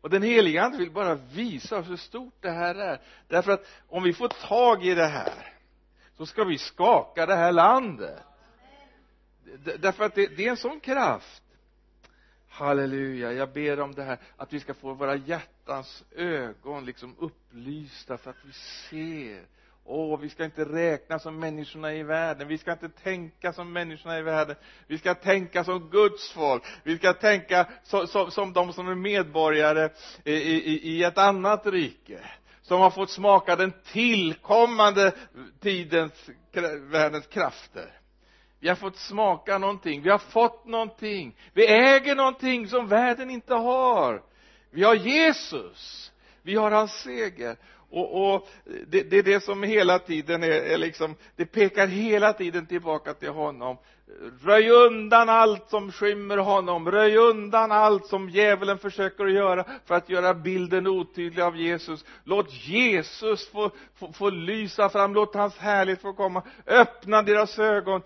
Och 0.00 0.10
den 0.10 0.22
heliga 0.22 0.62
ande 0.62 0.78
vill 0.78 0.90
bara 0.90 1.14
visa 1.14 1.78
oss 1.78 1.88
hur 1.88 1.96
stort 1.96 2.34
det 2.40 2.50
här 2.50 2.74
är. 2.74 3.00
Därför 3.28 3.52
att 3.52 3.66
om 3.88 4.02
vi 4.02 4.12
får 4.12 4.28
tag 4.28 4.86
i 4.86 4.94
det 4.94 5.06
här 5.06 5.54
så 6.16 6.26
ska 6.26 6.44
vi 6.44 6.58
skaka 6.58 7.26
det 7.26 7.36
här 7.36 7.52
landet. 7.52 8.22
Därför 9.78 10.04
att 10.04 10.14
det, 10.14 10.26
det 10.36 10.46
är 10.46 10.50
en 10.50 10.56
sån 10.56 10.80
kraft 10.80 11.42
halleluja 12.58 13.32
jag 13.32 13.52
ber 13.52 13.80
om 13.80 13.94
det 13.94 14.02
här 14.02 14.18
att 14.36 14.52
vi 14.52 14.60
ska 14.60 14.74
få 14.74 14.92
våra 14.94 15.16
hjärtans 15.16 16.04
ögon 16.16 16.84
liksom 16.84 17.16
upplysta 17.18 18.18
så 18.18 18.30
att 18.30 18.36
vi 18.44 18.52
ser. 18.52 19.42
Åh, 19.84 20.20
vi 20.20 20.28
ska 20.28 20.44
inte 20.44 20.64
räkna 20.64 21.18
som 21.18 21.38
människorna 21.38 21.94
i 21.94 22.02
världen 22.02 22.48
vi 22.48 22.58
ska 22.58 22.72
inte 22.72 22.88
tänka 22.88 23.52
som 23.52 23.72
människorna 23.72 24.18
i 24.18 24.22
världen. 24.22 24.56
Vi 24.86 24.98
ska 24.98 25.14
tänka 25.14 25.64
som 25.64 25.90
Guds 25.90 26.32
folk 26.32 26.62
vi 26.82 26.98
ska 26.98 27.12
tänka 27.12 27.68
som, 27.82 28.06
som, 28.06 28.30
som 28.30 28.52
de 28.52 28.72
som 28.72 28.88
är 28.88 28.94
medborgare 28.94 29.90
i, 30.24 30.32
i, 30.32 30.88
i 30.90 31.04
ett 31.04 31.18
annat 31.18 31.66
rike 31.66 32.20
som 32.62 32.80
har 32.80 32.90
fått 32.90 33.10
smaka 33.10 33.56
den 33.56 33.72
tillkommande 33.92 35.12
tidens 35.60 36.30
världens 36.80 37.26
krafter 37.26 37.98
vi 38.60 38.68
har 38.68 38.76
fått 38.76 38.96
smaka 38.96 39.58
någonting. 39.58 40.02
Vi 40.02 40.10
har 40.10 40.18
fått 40.18 40.66
någonting. 40.66 41.36
Vi 41.52 41.66
äger 41.66 42.16
någonting 42.16 42.68
som 42.68 42.88
världen 42.88 43.30
inte 43.30 43.54
har. 43.54 44.22
Vi 44.70 44.84
har 44.84 44.94
Jesus. 44.94 46.12
Vi 46.42 46.54
har 46.54 46.70
hans 46.70 46.92
seger 46.92 47.56
och, 47.90 48.34
och 48.34 48.48
det, 48.86 49.02
det, 49.02 49.18
är 49.18 49.22
det 49.22 49.44
som 49.44 49.62
hela 49.62 49.98
tiden 49.98 50.42
är, 50.42 50.48
är 50.48 50.78
liksom 50.78 51.14
det 51.36 51.46
pekar 51.46 51.86
hela 51.86 52.32
tiden 52.32 52.66
tillbaka 52.66 53.14
till 53.14 53.28
honom. 53.28 53.76
Röj 54.42 54.70
undan 54.70 55.28
allt 55.28 55.70
som 55.70 55.92
skymmer 55.92 56.36
honom. 56.36 56.90
Röj 56.90 57.16
undan 57.16 57.72
allt 57.72 58.06
som 58.06 58.30
djävulen 58.30 58.78
försöker 58.78 59.24
att 59.24 59.32
göra 59.32 59.64
för 59.86 59.94
att 59.94 60.08
göra 60.08 60.34
bilden 60.34 60.86
otydlig 60.86 61.42
av 61.42 61.56
Jesus. 61.56 62.04
Låt 62.24 62.52
Jesus 62.52 63.48
få, 63.48 63.70
få, 63.94 64.12
få 64.12 64.30
lysa 64.30 64.88
fram. 64.88 65.14
Låt 65.14 65.34
hans 65.34 65.56
härlighet 65.56 66.02
få 66.02 66.12
komma. 66.12 66.42
Öppna 66.66 67.22
deras 67.22 67.58
ögon. 67.58 68.02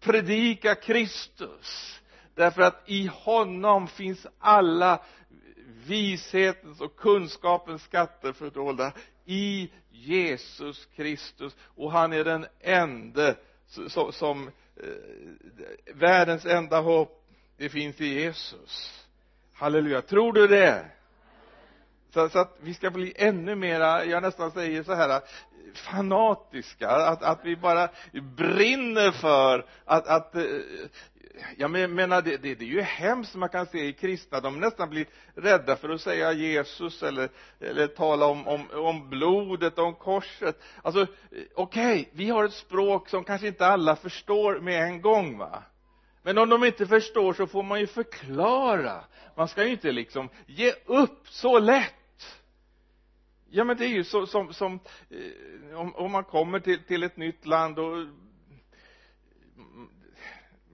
Predika 0.00 0.74
Kristus. 0.74 2.00
Därför 2.34 2.62
att 2.62 2.82
i 2.86 3.10
honom 3.12 3.88
finns 3.88 4.26
alla 4.38 5.00
vishetens 5.86 6.80
och 6.80 6.96
kunskapens 6.96 7.82
skatter 7.82 8.32
fördolda 8.32 8.92
i 9.24 9.70
Jesus 9.90 10.88
Kristus. 10.96 11.56
Och 11.62 11.92
han 11.92 12.12
är 12.12 12.24
den 12.24 12.46
ende 12.60 13.36
som, 13.66 14.12
som 14.12 14.50
eh, 14.76 15.94
världens 15.94 16.46
enda 16.46 16.80
hopp. 16.80 17.20
Det 17.56 17.68
finns 17.68 18.00
i 18.00 18.06
Jesus. 18.06 19.06
Halleluja, 19.52 20.02
tror 20.02 20.32
du 20.32 20.46
det? 20.46 20.84
Så, 22.14 22.28
så, 22.28 22.38
att 22.38 22.56
vi 22.60 22.74
ska 22.74 22.90
bli 22.90 23.12
ännu 23.16 23.54
mera, 23.54 24.04
jag 24.04 24.22
nästan 24.22 24.50
säger 24.50 24.82
så 24.82 24.94
här 24.94 25.20
fanatiska, 25.74 26.88
att, 26.88 27.22
att 27.22 27.40
vi 27.44 27.56
bara 27.56 27.88
brinner 28.36 29.10
för 29.10 29.66
att, 29.84 30.06
att 30.06 30.34
eh, 30.34 30.42
jag 31.56 31.70
menar 31.70 32.22
det, 32.22 32.36
det, 32.36 32.54
det 32.54 32.64
är 32.64 32.68
ju 32.68 32.80
hemskt 32.80 33.34
man 33.34 33.48
kan 33.48 33.66
se 33.66 33.84
i 33.84 33.92
kristna, 33.92 34.40
de 34.40 34.60
nästan 34.60 34.90
blir 34.90 35.06
rädda 35.34 35.76
för 35.76 35.88
att 35.88 36.00
säga 36.00 36.32
Jesus 36.32 37.02
eller, 37.02 37.28
eller 37.60 37.86
tala 37.86 38.26
om, 38.26 38.48
om, 38.48 38.70
om 38.72 39.10
blodet, 39.10 39.78
om 39.78 39.94
korset. 39.94 40.62
Alltså 40.82 41.00
eh, 41.00 41.06
okej, 41.54 42.00
okay, 42.00 42.04
vi 42.12 42.30
har 42.30 42.44
ett 42.44 42.52
språk 42.52 43.08
som 43.08 43.24
kanske 43.24 43.46
inte 43.46 43.66
alla 43.66 43.96
förstår 43.96 44.60
med 44.60 44.82
en 44.82 45.00
gång 45.00 45.38
va? 45.38 45.62
Men 46.22 46.38
om 46.38 46.48
de 46.48 46.64
inte 46.64 46.86
förstår 46.86 47.32
så 47.32 47.46
får 47.46 47.62
man 47.62 47.80
ju 47.80 47.86
förklara. 47.86 49.04
Man 49.36 49.48
ska 49.48 49.64
ju 49.64 49.70
inte 49.70 49.92
liksom 49.92 50.28
ge 50.46 50.72
upp 50.86 51.28
så 51.28 51.58
lätt 51.58 51.94
ja 53.54 53.64
men 53.64 53.76
det 53.76 53.84
är 53.84 53.88
ju 53.88 54.04
så 54.04 54.26
som, 54.26 54.52
som 54.52 54.80
eh, 55.10 55.80
om, 55.80 55.94
om 55.94 56.12
man 56.12 56.24
kommer 56.24 56.60
till, 56.60 56.82
till 56.82 57.02
ett 57.02 57.16
nytt 57.16 57.46
land 57.46 57.78
och 57.78 58.06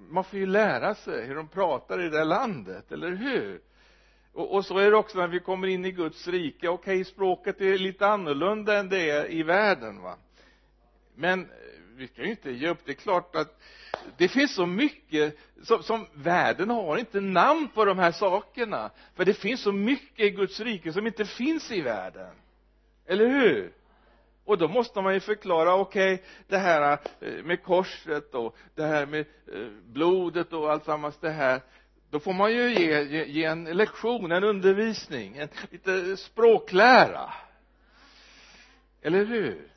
man 0.08 0.24
får 0.24 0.38
ju 0.38 0.46
lära 0.46 0.94
sig 0.94 1.26
hur 1.26 1.34
de 1.34 1.48
pratar 1.48 2.00
i 2.00 2.02
det 2.02 2.18
där 2.18 2.24
landet, 2.24 2.92
eller 2.92 3.10
hur? 3.12 3.60
Och, 4.32 4.54
och 4.54 4.64
så 4.64 4.78
är 4.78 4.90
det 4.90 4.96
också 4.96 5.18
när 5.18 5.28
vi 5.28 5.40
kommer 5.40 5.68
in 5.68 5.84
i 5.84 5.92
Guds 5.92 6.28
rike, 6.28 6.68
okej 6.68 6.94
okay, 6.94 7.04
språket 7.04 7.60
är 7.60 7.78
lite 7.78 8.06
annorlunda 8.06 8.78
än 8.78 8.88
det 8.88 9.10
är 9.10 9.32
i 9.32 9.42
världen 9.42 10.02
va? 10.02 10.16
Men 11.14 11.40
eh, 11.40 11.46
vi 11.96 12.08
kan 12.08 12.24
ju 12.24 12.30
inte 12.30 12.50
ge 12.50 12.68
upp, 12.68 12.78
det 12.84 12.92
är 12.92 12.94
klart 12.94 13.36
att 13.36 13.62
det 14.16 14.28
finns 14.28 14.54
så 14.54 14.66
mycket 14.66 15.38
som, 15.62 15.82
som 15.82 16.06
världen 16.14 16.70
har 16.70 16.96
inte 16.96 17.20
namn 17.20 17.68
på 17.74 17.84
de 17.84 17.98
här 17.98 18.12
sakerna. 18.12 18.90
För 19.14 19.24
det 19.24 19.34
finns 19.34 19.60
så 19.60 19.72
mycket 19.72 20.26
i 20.26 20.30
Guds 20.30 20.60
rike 20.60 20.92
som 20.92 21.06
inte 21.06 21.24
finns 21.24 21.72
i 21.72 21.80
världen 21.80 22.34
eller 23.10 23.26
hur? 23.26 23.72
Och 24.44 24.58
då 24.58 24.68
måste 24.68 25.00
man 25.00 25.14
ju 25.14 25.20
förklara 25.20 25.74
okej 25.74 26.14
okay, 26.14 26.26
det 26.46 26.58
här 26.58 26.98
eh, 27.20 27.44
med 27.44 27.62
korset 27.62 28.34
och 28.34 28.56
det 28.74 28.82
här 28.82 29.06
med 29.06 29.20
eh, 29.20 29.66
blodet 29.86 30.52
och 30.52 30.72
alltsammans 30.72 31.18
det 31.18 31.30
här. 31.30 31.60
Då 32.10 32.20
får 32.20 32.32
man 32.32 32.52
ju 32.52 32.74
ge, 32.74 33.02
ge, 33.02 33.24
ge 33.24 33.44
en 33.44 33.64
lektion, 33.64 34.32
en 34.32 34.44
undervisning, 34.44 35.36
en 35.36 35.48
lite 35.70 36.16
språklära. 36.16 37.34
Eller 39.02 39.24
hur? 39.24 39.68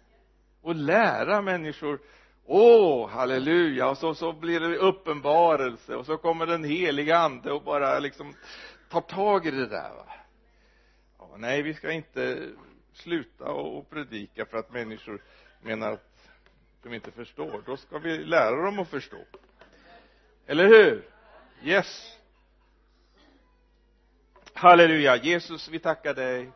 Och 0.62 0.76
lära 0.76 1.42
människor 1.42 2.00
åh, 2.46 3.10
halleluja 3.10 3.90
och 3.90 3.98
så, 3.98 4.16
så 4.16 4.34
blir 4.34 4.60
det 4.60 4.78
uppenbarelse 4.78 5.96
och 5.96 6.06
så 6.06 6.18
kommer 6.18 6.46
den 6.46 6.64
heliga 6.64 7.18
ande 7.18 7.52
och 7.52 7.64
bara 7.64 8.00
liksom 8.00 8.34
tar 8.90 9.02
tag 9.02 9.46
i 9.46 9.52
det 9.52 9.68
där 9.68 9.90
va. 9.90 10.06
Ja, 11.20 11.36
nej 11.38 11.62
vi 11.62 11.74
ska 11.74 11.92
inte 11.92 12.50
sluta 12.94 13.46
och 13.46 13.90
predika 13.90 14.46
för 14.46 14.58
att 14.58 14.72
människor 14.72 15.24
menar 15.62 15.92
att 15.92 16.30
de 16.84 16.94
inte 16.94 17.12
förstår. 17.12 17.64
Då 17.66 17.78
ska 17.78 17.98
vi 17.98 18.18
lära 18.18 18.66
dem 18.66 18.80
att 18.80 18.90
förstå. 18.90 19.26
Eller 20.46 20.68
hur? 20.68 21.10
Yes. 21.64 22.18
Halleluja. 24.54 25.16
Jesus 25.16 25.68
vi 25.70 25.80
tackar 25.80 26.14
dig 26.14 26.52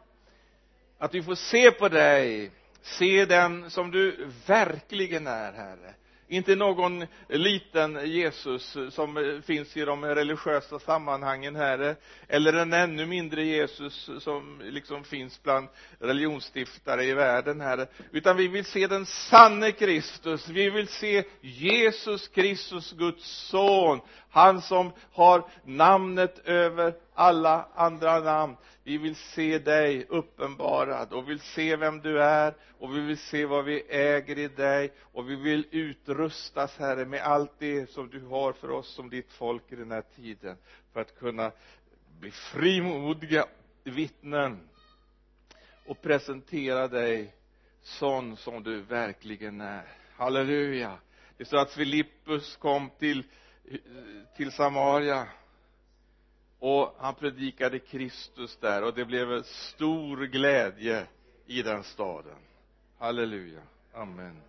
att 0.97 1.13
vi 1.13 1.23
får 1.23 1.35
se 1.35 1.71
på 1.71 1.89
dig. 1.89 2.51
Se 2.81 3.25
den 3.25 3.69
som 3.69 3.91
du 3.91 4.29
verkligen 4.47 5.27
är 5.27 5.53
herre 5.53 5.93
inte 6.27 6.55
någon 6.55 7.05
liten 7.27 8.09
Jesus 8.11 8.77
som 8.89 9.41
finns 9.45 9.77
i 9.77 9.85
de 9.85 10.05
religiösa 10.05 10.79
sammanhangen 10.79 11.55
här 11.55 11.95
eller 12.27 12.53
en 12.53 12.73
ännu 12.73 13.05
mindre 13.05 13.43
Jesus 13.43 14.09
som 14.19 14.61
liksom 14.63 15.03
finns 15.03 15.43
bland 15.43 15.67
religionsstiftare 15.99 17.03
i 17.03 17.13
världen 17.13 17.61
här. 17.61 17.87
Utan 18.11 18.37
vi 18.37 18.47
vill 18.47 18.65
se 18.65 18.87
den 18.87 19.05
sanne 19.05 19.71
Kristus. 19.71 20.49
Vi 20.49 20.69
vill 20.69 20.87
se 20.87 21.23
Jesus 21.41 22.27
Kristus 22.27 22.91
Guds 22.91 23.47
son. 23.49 24.01
Han 24.29 24.61
som 24.61 24.91
har 25.11 25.43
namnet 25.65 26.39
över 26.45 26.93
alla 27.17 27.67
andra 27.75 28.19
namn. 28.19 28.55
Vi 28.83 28.97
vill 28.97 29.15
se 29.15 29.59
dig 29.59 30.05
uppenbarad 30.09 31.13
och 31.13 31.29
vill 31.29 31.39
se 31.39 31.75
vem 31.75 32.01
du 32.01 32.23
är 32.23 32.53
och 32.79 32.95
vi 32.95 32.99
vill 32.99 33.17
se 33.17 33.45
vad 33.45 33.65
vi 33.65 33.81
äger 33.89 34.37
i 34.37 34.47
dig 34.47 34.93
och 34.99 35.29
vi 35.29 35.35
vill 35.35 35.67
utrustas 35.71 36.77
herre 36.77 37.05
med 37.05 37.21
allt 37.21 37.51
det 37.59 37.89
som 37.89 38.09
du 38.09 38.25
har 38.25 38.53
för 38.53 38.71
oss 38.71 38.87
som 38.87 39.09
ditt 39.09 39.31
folk 39.31 39.71
i 39.71 39.75
den 39.75 39.91
här 39.91 40.03
tiden 40.15 40.57
för 40.93 41.01
att 41.01 41.19
kunna 41.19 41.51
bli 42.19 42.31
frimodiga 42.31 43.45
vittnen 43.83 44.69
och 45.85 46.01
presentera 46.01 46.87
dig 46.87 47.33
sån 47.81 48.37
som 48.37 48.63
du 48.63 48.81
verkligen 48.81 49.61
är. 49.61 49.85
Halleluja. 50.15 50.97
Det 51.37 51.45
står 51.45 51.57
att 51.57 51.71
Filippus 51.71 52.55
kom 52.55 52.89
till 52.99 53.23
till 54.35 54.51
Samaria 54.51 55.27
och 56.59 56.95
han 56.99 57.15
predikade 57.15 57.79
Kristus 57.79 58.57
där 58.57 58.83
och 58.83 58.93
det 58.93 59.05
blev 59.05 59.43
stor 59.43 60.25
glädje 60.25 61.07
i 61.45 61.61
den 61.61 61.83
staden. 61.83 62.37
Halleluja. 62.97 63.61
Amen. 63.93 64.41